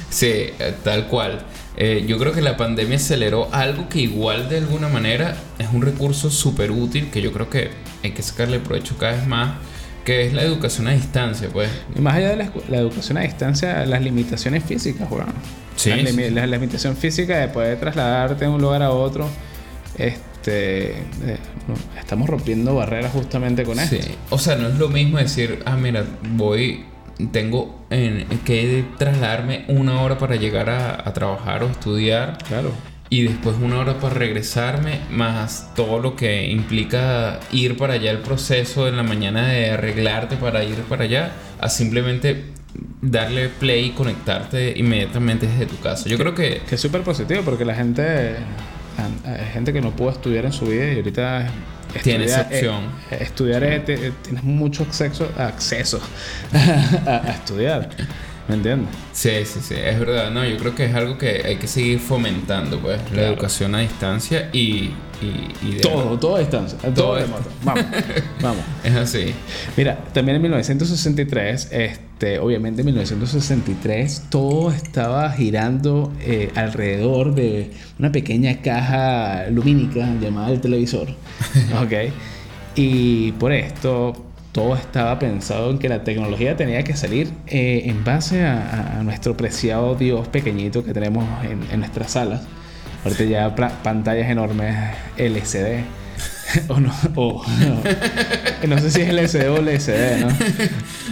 Sí, 0.10 0.28
eh, 0.28 0.74
tal 0.84 1.08
cual. 1.08 1.46
Eh, 1.78 2.06
yo 2.08 2.18
creo 2.18 2.34
que 2.34 2.42
la 2.42 2.58
pandemia 2.58 2.98
aceleró 2.98 3.48
algo 3.54 3.88
que 3.88 4.00
igual 4.02 4.50
de 4.50 4.58
alguna 4.58 4.90
manera 4.90 5.36
es 5.60 5.68
un 5.72 5.82
recurso 5.82 6.30
súper 6.30 6.72
útil 6.72 7.10
que 7.10 7.22
yo 7.22 7.32
creo 7.32 7.50
que 7.50 7.70
hay 8.04 8.12
que 8.12 8.22
sacarle 8.22 8.60
provecho 8.60 8.98
cada 8.98 9.14
vez 9.14 9.28
más, 9.28 9.58
que 10.10 10.26
es 10.26 10.34
la 10.34 10.42
educación 10.42 10.88
a 10.88 10.92
distancia, 10.92 11.50
pues. 11.54 11.70
Y 11.96 12.02
más 12.02 12.16
allá 12.16 12.30
de 12.30 12.38
la, 12.68 12.78
educación 12.78 13.20
a 13.20 13.22
distancia, 13.22 13.86
las 13.86 14.02
limitaciones 14.02 14.64
físicas, 14.64 15.08
bueno. 15.08 15.32
Sí, 15.76 15.92
la, 15.92 16.48
limitación 16.48 16.98
física 16.98 17.38
de 17.38 17.48
poder 17.48 17.80
trasladarte 17.80 18.46
de 18.46 18.50
un 18.50 18.60
lugar 18.60 18.82
a 18.82 18.90
otro. 18.90 19.30
Este, 20.00 20.94
eh, 20.94 21.38
estamos 22.00 22.28
rompiendo 22.28 22.74
barreras 22.74 23.12
justamente 23.14 23.64
con 23.64 23.80
esto. 23.80 23.98
Sí. 24.02 24.16
O 24.32 24.40
sea, 24.40 24.56
no 24.56 24.70
es 24.70 24.80
lo 24.80 24.90
mismo 24.90 25.20
decir, 25.20 25.62
ah, 25.66 25.78
mira, 25.78 26.04
voy 26.32 26.86
tengo 27.32 27.86
que 27.90 28.86
trasladarme 28.98 29.66
una 29.68 30.02
hora 30.02 30.18
para 30.18 30.38
llegar 30.38 30.72
a, 30.72 31.14
trabajar 31.14 31.62
o 31.62 31.68
estudiar. 31.68 32.40
Claro. 32.48 32.72
Y 33.10 33.24
después 33.24 33.56
una 33.60 33.80
hora 33.80 34.00
para 34.00 34.14
regresarme, 34.14 35.00
más 35.10 35.74
todo 35.76 36.00
lo 36.00 36.16
que 36.16 36.48
implica 36.48 37.40
ir 37.52 37.76
para 37.76 37.94
allá, 37.94 38.12
el 38.12 38.20
proceso 38.20 38.88
en 38.88 38.98
la 38.98 39.04
mañana 39.04 39.48
de 39.48 39.72
arreglarte 39.72 40.36
para 40.36 40.64
ir 40.64 40.76
para 40.84 41.06
allá, 41.06 41.32
a 41.60 41.70
simplemente 41.70 42.46
darle 43.02 43.50
play 43.50 43.86
y 43.86 43.90
conectarte 43.92 44.74
inmediatamente 44.78 45.48
desde 45.48 45.66
tu 45.66 45.80
casa. 45.80 46.08
Yo 46.08 46.18
creo 46.18 46.36
que... 46.36 46.62
Que 46.70 46.76
es 46.76 46.82
súper 46.82 47.02
positivo 47.02 47.42
porque 47.44 47.66
la 47.66 47.76
gente... 47.76 48.36
Hay 49.26 49.54
gente 49.54 49.72
que 49.72 49.82
no 49.82 49.96
pudo 49.96 50.12
estudiar 50.12 50.46
en 50.46 50.52
su 50.52 50.66
vida 50.66 50.92
y 50.92 50.98
ahorita 50.98 51.50
Tienes 52.04 52.38
opción. 52.38 52.84
Eh, 53.12 53.18
estudiar 53.22 53.64
es, 53.64 53.84
tienes 53.86 54.44
mucho 54.44 54.84
acceso, 54.84 55.30
acceso 55.38 56.00
a, 56.54 57.32
estudiar. 57.32 57.90
¿Me 58.50 58.56
entiendes? 58.56 58.90
Sí, 59.14 59.30
sí, 59.46 59.60
sí, 59.62 59.76
es 59.78 60.00
verdad. 60.00 60.32
No, 60.32 60.44
yo 60.44 60.58
creo 60.58 60.74
que 60.74 60.86
es 60.86 60.96
algo 60.96 61.20
que 61.20 61.44
hay 61.46 61.58
que 61.58 61.68
seguir 61.68 62.00
fomentando, 62.00 62.80
pues, 62.80 63.00
la 63.12 63.28
educación 63.28 63.76
a 63.76 63.80
distancia 63.82 64.50
y... 64.52 64.90
todo, 65.84 66.18
todo 66.18 66.38
a 66.38 66.40
distancia. 66.40 66.80
Todo, 66.96 67.14
Vamos, 67.64 67.86
vamos. 68.42 68.64
Es 68.84 68.96
así. 68.96 69.36
Mira, 69.78 70.04
también 70.14 70.38
en 70.38 70.42
1963, 70.42 71.70
este, 71.72 72.40
obviamente 72.40 72.82
en 72.82 72.88
1963, 72.88 74.24
todo 74.32 74.72
estaba 74.72 75.30
girando 75.32 76.12
eh, 76.20 76.52
alrededor 76.56 77.36
de 77.36 77.70
una 78.00 78.12
pequeña 78.12 78.64
caja 78.64 79.46
lumínica 79.52 80.12
llamada 80.20 80.50
el 80.50 80.60
televisor. 80.60 81.10
¿Ok? 81.84 82.12
Y 82.74 83.32
por 83.34 83.52
esto 83.52 84.29
todo 84.60 84.76
estaba 84.76 85.18
pensado 85.20 85.72
en 85.72 85.80
que 85.80 85.88
la 85.88 86.04
tecnología 86.04 86.58
tenía 86.58 86.84
que 86.84 86.94
salir 86.94 87.32
eh, 87.48 87.84
en 87.86 88.04
base 88.04 88.44
a, 88.44 89.00
nuestro 89.04 89.38
preciado 89.38 89.96
Dios 89.96 90.28
pequeñito 90.28 90.84
que 90.84 90.92
tenemos 90.92 91.26
en, 91.46 91.80
nuestras 91.80 92.12
salas. 92.12 92.42
Ahorita 93.06 93.24
ya 93.24 93.56
pantallas 93.56 94.30
enormes 94.30 94.76
LCD. 95.16 95.86
o 96.68 96.78
no, 96.78 96.92
no, 98.68 98.80
sé 98.80 98.92
si 98.92 99.02
es 99.02 99.10
LCD 99.10 99.50
o 99.50 99.58
LCD, 99.60 100.20
¿no? 100.20 100.28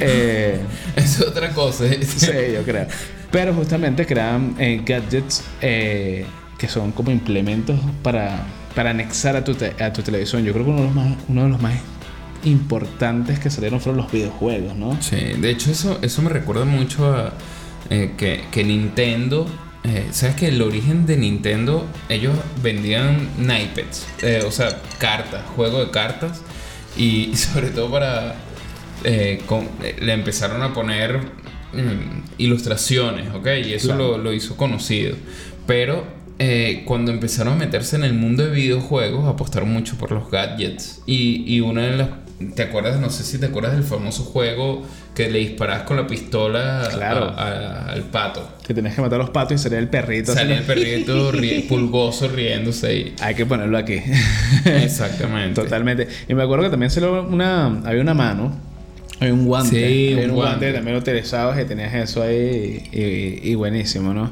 Eh, 0.01 0.59
es 0.97 1.21
otra 1.21 1.51
cosa. 1.51 1.85
sí, 2.05 2.31
yo 2.53 2.63
creo. 2.63 2.87
Pero 3.31 3.53
justamente 3.53 4.05
crean 4.05 4.55
eh, 4.59 4.81
gadgets 4.85 5.41
que 5.61 6.67
son 6.67 6.91
como 6.91 7.11
implementos 7.11 7.79
para, 8.03 8.39
para 8.75 8.89
anexar 8.89 9.37
a 9.37 9.43
tu, 9.45 9.55
a 9.79 9.93
tu 9.93 10.01
televisión. 10.01 10.43
Yo 10.43 10.51
creo 10.51 10.65
que 10.65 10.71
uno 10.71 10.81
de 10.81 10.87
los 10.87 10.95
más, 10.95 11.17
uno 11.29 11.43
de 11.43 11.49
los 11.49 11.61
más 11.61 11.73
importantes 12.43 13.39
que 13.39 13.49
salieron 13.49 13.79
fueron 13.79 14.01
los 14.01 14.11
videojuegos, 14.11 14.75
¿no? 14.75 15.01
Sí, 15.01 15.15
de 15.15 15.49
hecho 15.49 15.71
eso, 15.71 15.99
eso 16.01 16.21
me 16.21 16.29
recuerda 16.29 16.65
mucho 16.65 17.13
a 17.13 17.33
eh, 17.89 18.43
que, 18.51 18.63
Nintendo, 18.63 19.47
eh, 19.83 20.07
¿sabes 20.11 20.35
que 20.35 20.49
el 20.49 20.61
origen 20.61 21.05
de 21.05 21.15
Nintendo, 21.17 21.85
ellos 22.09 22.35
vendían 22.61 23.29
naipeds, 23.37 24.05
eh, 24.21 24.43
o 24.45 24.51
sea, 24.51 24.81
cartas, 24.97 25.45
juego 25.55 25.83
de 25.83 25.91
cartas, 25.91 26.41
y, 26.97 27.35
sobre 27.35 27.69
todo 27.69 27.91
para... 27.91 28.35
le 29.03 30.13
empezaron 30.13 30.61
a 30.63 30.73
poner 30.73 31.19
mm, 31.73 32.39
ilustraciones, 32.39 33.33
¿ok? 33.33 33.47
Y 33.65 33.73
eso 33.73 33.95
lo, 33.95 34.33
hizo 34.33 34.57
conocido. 34.57 35.15
Pero 35.65 36.17
cuando 36.85 37.11
empezaron 37.11 37.53
a 37.53 37.55
meterse 37.55 37.95
en 37.95 38.03
el 38.03 38.13
mundo 38.13 38.43
de 38.43 38.51
videojuegos, 38.51 39.27
apostaron 39.27 39.71
mucho 39.71 39.97
por 39.97 40.11
los 40.11 40.29
gadgets. 40.29 41.01
Y, 41.05 41.43
y 41.47 41.61
una 41.61 41.83
de 41.83 41.97
las 41.97 42.09
¿Te 42.55 42.63
acuerdas? 42.63 42.99
No 42.99 43.09
sé 43.09 43.23
si 43.23 43.39
te 43.39 43.47
acuerdas 43.47 43.73
del 43.73 43.83
famoso 43.83 44.23
juego 44.23 44.85
que 45.15 45.27
le 45.31 45.39
disparas 45.39 45.83
con 45.83 45.97
la 45.97 46.05
pistola 46.05 46.83
al 46.85 48.03
pato. 48.11 48.47
Que 48.65 48.75
tenías 48.75 48.93
que 48.93 49.01
matar 49.01 49.19
a 49.19 49.23
los 49.23 49.31
patos 49.31 49.59
y 49.59 49.63
salía 49.63 49.79
el 49.79 49.89
perrito. 49.89 50.33
Salía 50.33 50.59
el 50.59 50.63
perrito 50.63 51.31
pulgoso 51.67 52.27
riéndose 52.27 52.87
ahí. 52.87 53.15
Hay 53.21 53.33
que 53.33 53.47
ponerlo 53.47 53.75
aquí. 53.75 53.99
Exactamente. 54.65 55.63
Totalmente. 55.63 56.07
Y 56.27 56.35
me 56.35 56.43
acuerdo 56.43 56.65
que 56.65 56.69
también 56.69 56.91
se 56.91 57.03
una, 57.03 57.81
había 57.83 58.01
una 58.01 58.13
mano. 58.13 58.55
Había 59.19 59.33
un 59.33 59.45
guante. 59.45 59.87
Sí, 59.87 60.13
un, 60.13 60.35
guante. 60.35 60.71
también 60.73 60.93
lo 60.93 60.99
utilizabas 60.99 61.59
y 61.59 61.65
tenías 61.65 61.91
eso 61.95 62.21
ahí 62.21 62.83
y, 62.91 63.49
y, 63.49 63.55
buenísimo, 63.55 64.13
¿no? 64.13 64.31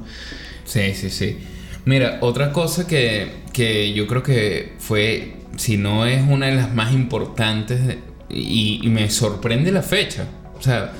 Sí, 0.63 0.93
sí, 0.93 1.09
sí. 1.09 1.39
Mira, 1.85 2.19
otra 2.21 2.51
cosa 2.51 2.85
que, 2.85 3.31
que 3.51 3.93
yo 3.93 4.05
creo 4.05 4.21
que 4.21 4.73
fue 4.77 5.37
si 5.57 5.77
no 5.77 6.05
es 6.05 6.21
una 6.27 6.47
de 6.47 6.55
las 6.55 6.73
más 6.73 6.93
importantes 6.93 7.97
y, 8.29 8.81
y 8.83 8.89
me 8.89 9.09
sorprende 9.09 9.71
la 9.71 9.81
fecha. 9.81 10.25
O 10.57 10.61
sea, 10.61 10.91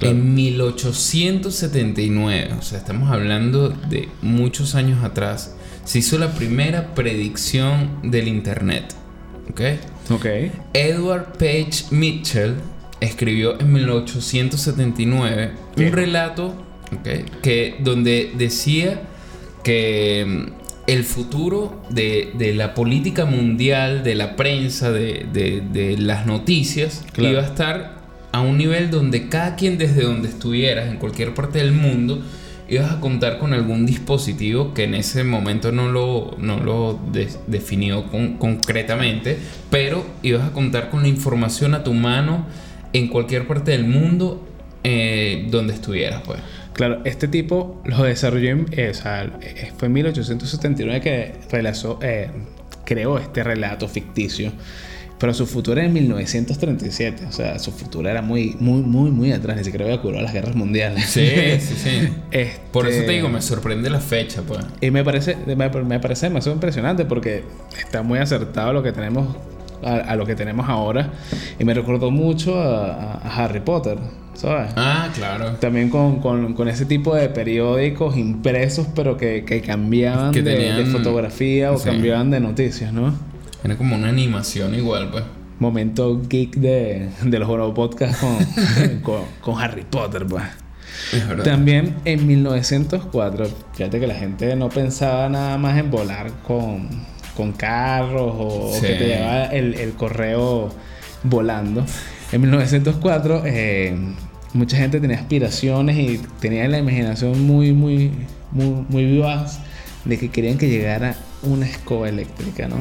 en 0.00 0.34
1879, 0.34 2.54
o 2.58 2.62
sea, 2.62 2.78
estamos 2.78 3.10
hablando 3.10 3.68
de 3.68 4.08
muchos 4.22 4.74
años 4.74 5.04
atrás, 5.04 5.54
se 5.84 6.00
hizo 6.00 6.18
la 6.18 6.34
primera 6.34 6.94
predicción 6.94 8.00
del 8.02 8.26
Internet. 8.28 8.94
¿Ok? 9.50 9.60
Ok. 10.10 10.26
Edward 10.72 11.34
Page 11.38 11.84
Mitchell 11.90 12.54
escribió 13.00 13.60
en 13.60 13.72
1879 13.72 15.52
un 15.76 15.92
relato 15.92 16.54
que, 17.42 17.76
donde 17.80 18.32
decía 18.36 19.02
que 19.62 20.48
el 20.86 21.04
futuro 21.04 21.82
de, 21.90 22.32
de 22.36 22.52
la 22.54 22.74
política 22.74 23.24
mundial, 23.24 24.02
de 24.04 24.14
la 24.14 24.36
prensa, 24.36 24.92
de, 24.92 25.26
de- 25.32 25.62
de 25.72 25.96
las 25.98 26.26
noticias, 26.26 27.04
Claro. 27.12 27.30
iba 27.32 27.42
a 27.42 27.46
estar 27.46 27.94
a 28.32 28.40
un 28.40 28.58
nivel 28.58 28.90
donde 28.90 29.28
cada 29.28 29.56
quien 29.56 29.78
desde 29.78 30.02
donde 30.02 30.28
estuvieras, 30.28 30.90
en 30.90 30.96
cualquier 30.98 31.32
parte 31.34 31.58
del 31.60 31.72
mundo, 31.72 32.20
ibas 32.68 32.90
a 32.92 33.00
contar 33.00 33.38
con 33.38 33.52
algún 33.52 33.86
dispositivo 33.86 34.74
que 34.74 34.84
en 34.84 34.94
ese 34.94 35.22
momento 35.24 35.70
no 35.72 35.88
lo, 35.90 36.34
no 36.38 36.58
lo 36.58 36.98
de- 37.12 37.28
definió 37.46 38.06
con- 38.10 38.36
concretamente, 38.38 39.38
pero 39.70 40.04
ibas 40.22 40.42
a 40.48 40.52
contar 40.52 40.90
con 40.90 41.02
la 41.02 41.08
información 41.08 41.74
a 41.74 41.84
tu 41.84 41.94
mano 41.94 42.46
en 42.92 43.08
cualquier 43.08 43.46
parte 43.46 43.70
del 43.70 43.84
mundo 43.84 44.46
eh, 44.82 45.46
donde 45.50 45.72
estuvieras, 45.74 46.20
pues. 46.26 46.40
Claro, 46.74 47.00
este 47.04 47.28
tipo 47.28 47.80
lo 47.84 48.02
desarrolló 48.02 48.50
en, 48.50 48.66
eh, 48.72 48.90
o 48.90 48.94
sea, 48.94 49.24
eh, 49.40 49.72
fue 49.78 49.86
en 49.86 49.92
1879 49.94 51.00
que 51.00 51.32
realizó, 51.50 51.98
eh, 52.02 52.28
creó 52.84 53.18
este 53.18 53.42
relato 53.44 53.88
ficticio. 53.88 54.52
Pero 55.16 55.32
su 55.32 55.46
futuro 55.46 55.78
era 55.78 55.86
en 55.86 55.92
1937. 55.94 57.26
O 57.26 57.32
sea, 57.32 57.58
su 57.60 57.70
futuro 57.70 58.08
era 58.10 58.20
muy, 58.20 58.56
muy, 58.58 58.82
muy, 58.82 59.10
muy 59.12 59.32
atrás. 59.32 59.56
Ni 59.56 59.64
siquiera 59.64 59.84
había 59.86 60.00
curado 60.02 60.22
las 60.22 60.32
guerras 60.34 60.56
mundiales. 60.56 61.06
Sí, 61.06 61.26
sí, 61.60 61.74
sí. 61.76 62.08
Este- 62.32 62.60
Por 62.72 62.88
eso 62.88 63.04
te 63.04 63.12
digo, 63.12 63.28
me 63.28 63.40
sorprende 63.40 63.88
la 63.88 64.00
fecha, 64.00 64.42
pues. 64.42 64.60
Y 64.80 64.90
me 64.90 65.04
parece, 65.04 65.36
me, 65.46 65.54
me 65.56 66.00
parece 66.00 66.26
demasiado 66.26 66.56
impresionante 66.56 67.04
porque 67.04 67.44
está 67.78 68.02
muy 68.02 68.18
acertado 68.18 68.72
lo 68.72 68.82
que 68.82 68.90
tenemos, 68.92 69.36
a, 69.84 69.96
a 69.96 70.16
lo 70.16 70.26
que 70.26 70.34
tenemos 70.34 70.68
ahora. 70.68 71.10
Y 71.58 71.64
me 71.64 71.74
recordó 71.74 72.10
mucho 72.10 72.60
a, 72.60 73.14
a- 73.14 73.44
Harry 73.44 73.60
Potter, 73.60 73.98
¿sabes? 74.34 74.72
Ah, 74.76 75.08
claro. 75.14 75.52
También 75.60 75.90
con, 75.90 76.20
con, 76.20 76.54
con 76.54 76.68
ese 76.68 76.86
tipo 76.86 77.14
de 77.14 77.28
periódicos 77.28 78.16
impresos, 78.16 78.86
pero 78.94 79.16
que, 79.16 79.44
que 79.44 79.60
cambiaban 79.60 80.32
Que 80.32 80.42
de, 80.42 80.54
tenían- 80.54 80.76
de 80.78 80.86
fotografía 80.86 81.72
o 81.72 81.78
sí. 81.78 81.84
cambiaban 81.88 82.30
de 82.30 82.40
noticias, 82.40 82.92
¿no? 82.92 83.14
Era 83.62 83.76
como 83.76 83.96
una 83.96 84.08
animación 84.08 84.74
igual, 84.74 85.10
pues. 85.10 85.24
Momento 85.58 86.20
geek 86.28 86.56
de, 86.56 87.10
de 87.22 87.38
los 87.38 87.48
nuevos 87.48 87.74
podcasts 87.74 88.18
con, 88.18 88.98
con, 89.02 89.20
con 89.40 89.62
Harry 89.62 89.84
Potter, 89.88 90.26
pues. 90.26 90.42
También 91.44 91.96
en 92.04 92.26
1904, 92.26 93.46
fíjate 93.74 94.00
que 94.00 94.06
la 94.06 94.14
gente 94.14 94.54
no 94.56 94.68
pensaba 94.68 95.28
nada 95.28 95.58
más 95.58 95.76
en 95.78 95.90
volar 95.90 96.30
con, 96.46 96.88
con 97.36 97.52
carros 97.52 98.32
o, 98.36 98.72
que 98.80 98.94
te 98.94 99.06
llevaba 99.08 99.46
el, 99.46 99.74
el 99.74 99.92
correo 99.92 100.72
volando. 101.22 101.84
En 102.32 102.40
1904, 102.40 103.42
eh, 103.46 103.96
mucha 104.52 104.76
gente 104.76 105.00
tenía 105.00 105.16
aspiraciones 105.18 105.96
y 105.98 106.20
tenía 106.40 106.66
la 106.68 106.78
imaginación 106.78 107.46
muy, 107.46 107.72
muy, 107.72 108.12
muy, 108.50 108.84
muy 108.88 109.04
vivaz 109.04 109.58
de 110.04 110.18
que 110.18 110.30
querían 110.30 110.58
que 110.58 110.68
llegara 110.68 111.16
una 111.42 111.66
escoba 111.66 112.08
eléctrica, 112.08 112.68
¿no? 112.68 112.76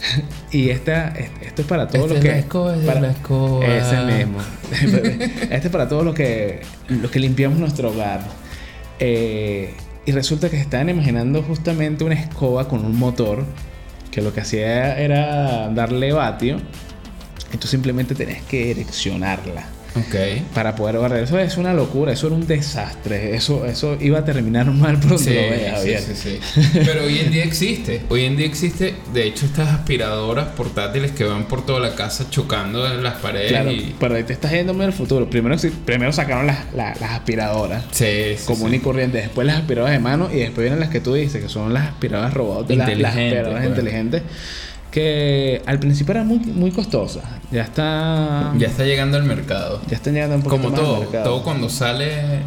y 0.50 0.70
esta, 0.70 1.08
esto 1.42 1.62
es 1.62 1.68
para 1.68 1.88
todos 1.88 2.10
Esta 2.10 2.14
los 2.14 2.18
es 2.18 2.22
que. 2.24 2.28
la 2.30 2.38
escoba, 2.38 2.76
es 2.76 2.84
para- 2.86 3.00
la 3.00 3.10
escoba. 3.10 3.66
Ese 3.66 3.96
mismo. 4.04 4.38
este 5.50 5.66
es 5.66 5.68
para 5.70 5.88
todos 5.88 6.04
los 6.04 6.14
que, 6.14 6.60
los 6.88 7.10
que 7.10 7.18
limpiamos 7.18 7.58
nuestro 7.58 7.90
hogar. 7.90 8.20
Eh, 8.98 9.74
y 10.06 10.12
resulta 10.12 10.48
que 10.48 10.58
estaban 10.58 10.88
imaginando 10.88 11.42
justamente 11.42 12.04
una 12.04 12.14
escoba 12.14 12.68
con 12.68 12.84
un 12.84 12.98
motor 12.98 13.44
que 14.10 14.22
lo 14.22 14.32
que 14.32 14.40
hacía 14.40 14.98
era 14.98 15.68
darle 15.70 16.12
vatio. 16.12 16.58
Y 17.52 17.56
tú 17.56 17.66
simplemente 17.66 18.14
tenías 18.14 18.42
que 18.42 18.70
ereccionarla 18.70 19.79
Ok. 19.96 20.14
para 20.54 20.74
poder 20.76 20.98
barrer. 20.98 21.24
Eso 21.24 21.38
es 21.38 21.56
una 21.56 21.74
locura, 21.74 22.12
eso 22.12 22.28
era 22.28 22.36
un 22.36 22.46
desastre. 22.46 23.34
Eso, 23.34 23.66
eso 23.66 23.96
iba 24.00 24.20
a 24.20 24.24
terminar 24.24 24.66
mal 24.66 24.98
pronto 24.98 25.18
Sí, 25.18 25.30
lo 25.34 25.40
veas, 25.40 25.82
sí, 25.82 25.92
Javier. 25.94 26.00
sí, 26.00 26.14
sí. 26.14 26.70
Pero 26.74 27.04
hoy 27.04 27.18
en 27.18 27.30
día 27.32 27.44
existe. 27.44 28.02
Hoy 28.08 28.24
en 28.24 28.36
día 28.36 28.46
existe, 28.46 28.94
de 29.12 29.26
hecho, 29.26 29.46
estas 29.46 29.68
aspiradoras 29.68 30.48
portátiles 30.56 31.10
que 31.10 31.24
van 31.24 31.44
por 31.48 31.66
toda 31.66 31.80
la 31.80 31.94
casa 31.94 32.26
chocando 32.30 32.86
en 32.86 33.02
las 33.02 33.14
paredes 33.14 33.48
Claro, 33.48 33.72
y. 33.72 33.94
pero 33.98 34.14
ahí 34.14 34.22
te 34.22 34.32
estás 34.32 34.52
yendo 34.52 34.80
al 34.80 34.92
futuro. 34.92 35.28
Primero, 35.28 35.56
primero 35.84 36.12
sacaron 36.12 36.46
las, 36.46 36.72
las- 36.74 37.00
las 37.00 37.10
aspiradoras. 37.10 37.84
Sí, 37.90 38.06
sí, 38.36 38.46
común 38.46 38.72
y 38.74 38.78
corriente. 38.78 39.18
Después 39.18 39.46
las 39.46 39.56
aspiradoras 39.56 39.92
de 39.92 39.98
mano 40.00 40.28
y 40.32 40.36
después 40.36 40.62
vienen 40.62 40.78
las 40.80 40.90
que 40.90 41.00
tú 41.00 41.14
dices, 41.14 41.42
que 41.42 41.48
son 41.48 41.74
las 41.74 41.88
aspiradoras 41.88 42.32
robots, 42.34 42.70
las, 42.76 42.88
aspiradoras 42.88 43.52
pues. 43.58 43.66
inteligentes, 43.68 44.22
que 44.90 45.62
al 45.66 45.78
principio 45.78 46.12
eran 46.12 46.26
muy, 46.26 46.38
muy 46.38 46.70
costosas. 46.72 47.24
Ya 47.50 47.62
está... 47.62 48.52
Ya 48.58 48.66
está 48.68 48.84
llegando 48.84 49.16
al 49.16 49.24
mercado. 49.24 49.80
ya 49.88 49.96
están 49.96 50.14
llegando 50.14 50.36
un 50.36 50.42
poquito 50.42 50.62
Como 50.62 50.70
más 50.70 50.80
al 50.80 50.86
todo, 50.86 51.00
mercado. 51.00 51.24
todo 51.24 51.42
cuando 51.42 51.68
sale 51.68 52.40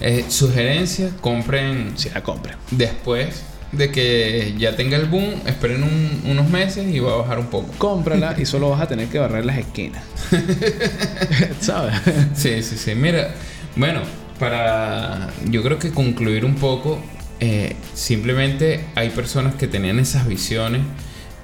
eh, 0.00 0.24
sugerencia, 0.28 1.10
compren 1.20 1.92
Si 1.96 2.08
la 2.10 2.22
compren. 2.22 2.56
después 2.70 3.42
de 3.72 3.90
que 3.90 4.54
ya 4.58 4.76
tenga 4.76 4.96
el 4.96 5.06
boom, 5.06 5.26
esperen 5.44 5.82
un- 5.82 6.22
unos 6.30 6.48
meses 6.48 6.86
y 6.88 7.00
va 7.00 7.12
a 7.12 7.16
bajar 7.16 7.38
un 7.38 7.46
poco. 7.48 7.68
Cómprala 7.76 8.34
y 8.38 8.46
solo 8.46 8.70
vas 8.70 8.80
a 8.80 8.88
tener 8.88 9.08
que 9.08 9.18
barrer 9.18 9.44
las 9.44 9.58
esquinas. 9.58 10.02
¿Sabes? 11.60 11.94
Sí, 12.34 12.62
sí, 12.62 12.76
sí. 12.76 12.94
Mira, 12.94 13.30
bueno, 13.76 14.00
para 14.38 15.28
yo 15.50 15.62
creo 15.62 15.78
que 15.78 15.90
concluir 15.90 16.44
un 16.44 16.54
poco, 16.54 16.98
eh, 17.40 17.76
simplemente 17.94 18.84
hay 18.94 19.10
personas 19.10 19.54
que 19.56 19.66
tenían 19.68 19.98
esas 19.98 20.26
visiones 20.26 20.80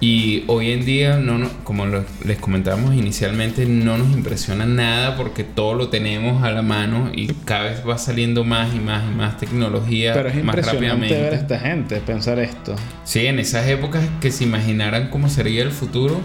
y 0.07 0.45
hoy 0.49 0.71
en 0.73 0.85
día, 0.85 1.17
no, 1.17 1.39
no- 1.39 1.49
como 1.65 1.87
lo- 1.87 2.05
les 2.27 2.37
comentábamos 2.39 2.95
inicialmente, 2.95 3.65
no 3.65 3.97
nos 3.97 4.13
impresiona 4.15 4.67
nada 4.67 5.17
porque 5.17 5.45
todo 5.45 5.73
lo 5.75 5.89
tenemos 5.89 6.43
a 6.43 6.51
la 6.51 6.61
mano 6.61 7.11
y 7.15 7.29
cada 7.47 7.65
vez 7.71 7.83
va 7.89 7.97
saliendo 7.97 8.45
más 8.45 8.75
y 8.75 8.81
más 8.81 9.03
y 9.11 9.15
más 9.17 9.39
tecnología 9.39 10.13
Pero 10.13 10.29
es 10.29 10.35
más 10.45 10.57
impresionante 10.57 10.85
ver 10.85 10.93
a 10.93 11.31
rápidamente. 11.31 11.37
esta 11.37 11.59
gente 11.59 12.01
pensar 12.01 12.39
esto. 12.39 12.77
Sí, 13.05 13.25
en 13.27 13.39
esas 13.39 13.67
épocas 13.67 14.05
que 14.21 14.31
se 14.31 14.45
imaginaran 14.45 15.09
cómo 15.09 15.31
sería 15.31 15.63
el 15.63 15.71
futuro, 15.71 16.21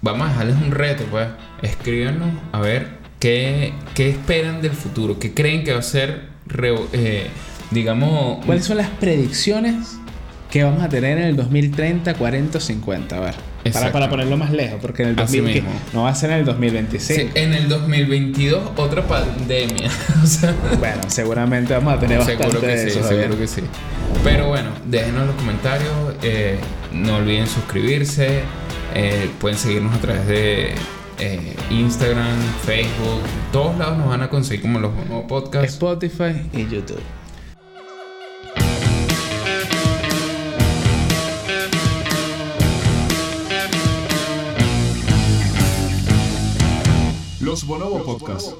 vamos 0.00 0.26
a 0.26 0.30
dejarles 0.30 0.56
un 0.64 0.70
reto, 0.70 1.04
pues. 1.10 1.28
Escríbanos 1.60 2.30
a 2.52 2.60
ver 2.60 2.88
qué, 3.20 3.74
qué 3.94 4.08
esperan 4.08 4.62
del 4.62 4.72
futuro, 4.72 5.18
qué 5.18 5.34
creen 5.34 5.64
que 5.64 5.74
va 5.74 5.80
a 5.80 5.82
ser, 5.82 6.22
eh, 6.94 7.26
digamos... 7.72 8.42
¿Cuáles 8.46 8.64
son 8.64 8.78
las 8.78 8.88
predicciones 8.88 9.98
que 10.50 10.64
vamos 10.64 10.82
a 10.82 10.88
tener 10.88 11.18
en 11.18 11.24
el 11.24 11.36
2030, 11.36 12.14
40 12.14 12.58
o 12.58 12.60
50? 12.60 13.16
A 13.16 13.20
ver. 13.20 13.34
Para, 13.72 13.92
para 13.92 14.08
ponerlo 14.08 14.36
más 14.38 14.50
lejos, 14.50 14.78
porque 14.80 15.02
en 15.02 15.10
el 15.10 15.18
Así 15.20 15.38
2000, 15.38 15.54
que 15.54 15.60
mismo. 15.62 15.78
no 15.92 16.02
va 16.04 16.08
a 16.10 16.14
ser 16.14 16.30
en 16.30 16.38
el 16.38 16.44
2026. 16.46 17.20
Sí, 17.20 17.28
en 17.34 17.52
el 17.52 17.68
2022 17.68 18.70
otra 18.76 19.06
pandemia. 19.06 19.90
o 20.22 20.26
sea, 20.26 20.54
Bueno, 20.78 21.02
seguramente 21.08 21.74
vamos 21.74 21.92
a 21.94 22.00
tener 22.00 22.18
bastante 22.18 22.44
seguro 22.44 22.60
que 22.62 22.66
de 22.66 22.90
sí, 22.90 22.98
eso, 22.98 23.08
seguro 23.08 23.38
que 23.38 23.46
sí. 23.46 23.60
Pero 24.24 24.48
bueno, 24.48 24.70
déjenos 24.86 25.20
en 25.22 25.26
los 25.26 25.36
comentarios. 25.36 25.92
eh, 26.22 26.58
no 26.92 27.16
olviden 27.16 27.46
suscribirse. 27.46 28.40
eh, 28.94 29.28
pueden 29.38 29.58
seguirnos 29.58 29.94
a 29.94 29.98
través 29.98 30.26
de 30.26 30.72
eh, 31.18 31.56
Instagram, 31.70 32.26
Facebook. 32.64 33.20
Todos 33.52 33.76
lados 33.76 33.98
nos 33.98 34.08
van 34.08 34.22
a 34.22 34.30
conseguir 34.30 34.62
como 34.62 34.78
los 34.78 34.94
nuevos 34.94 35.26
podcasts. 35.28 35.74
Spotify 35.74 36.40
y 36.54 36.62
YouTube. 36.68 37.00
Los 47.48 47.66
Bonobo 47.66 48.04
Podcast. 48.04 48.54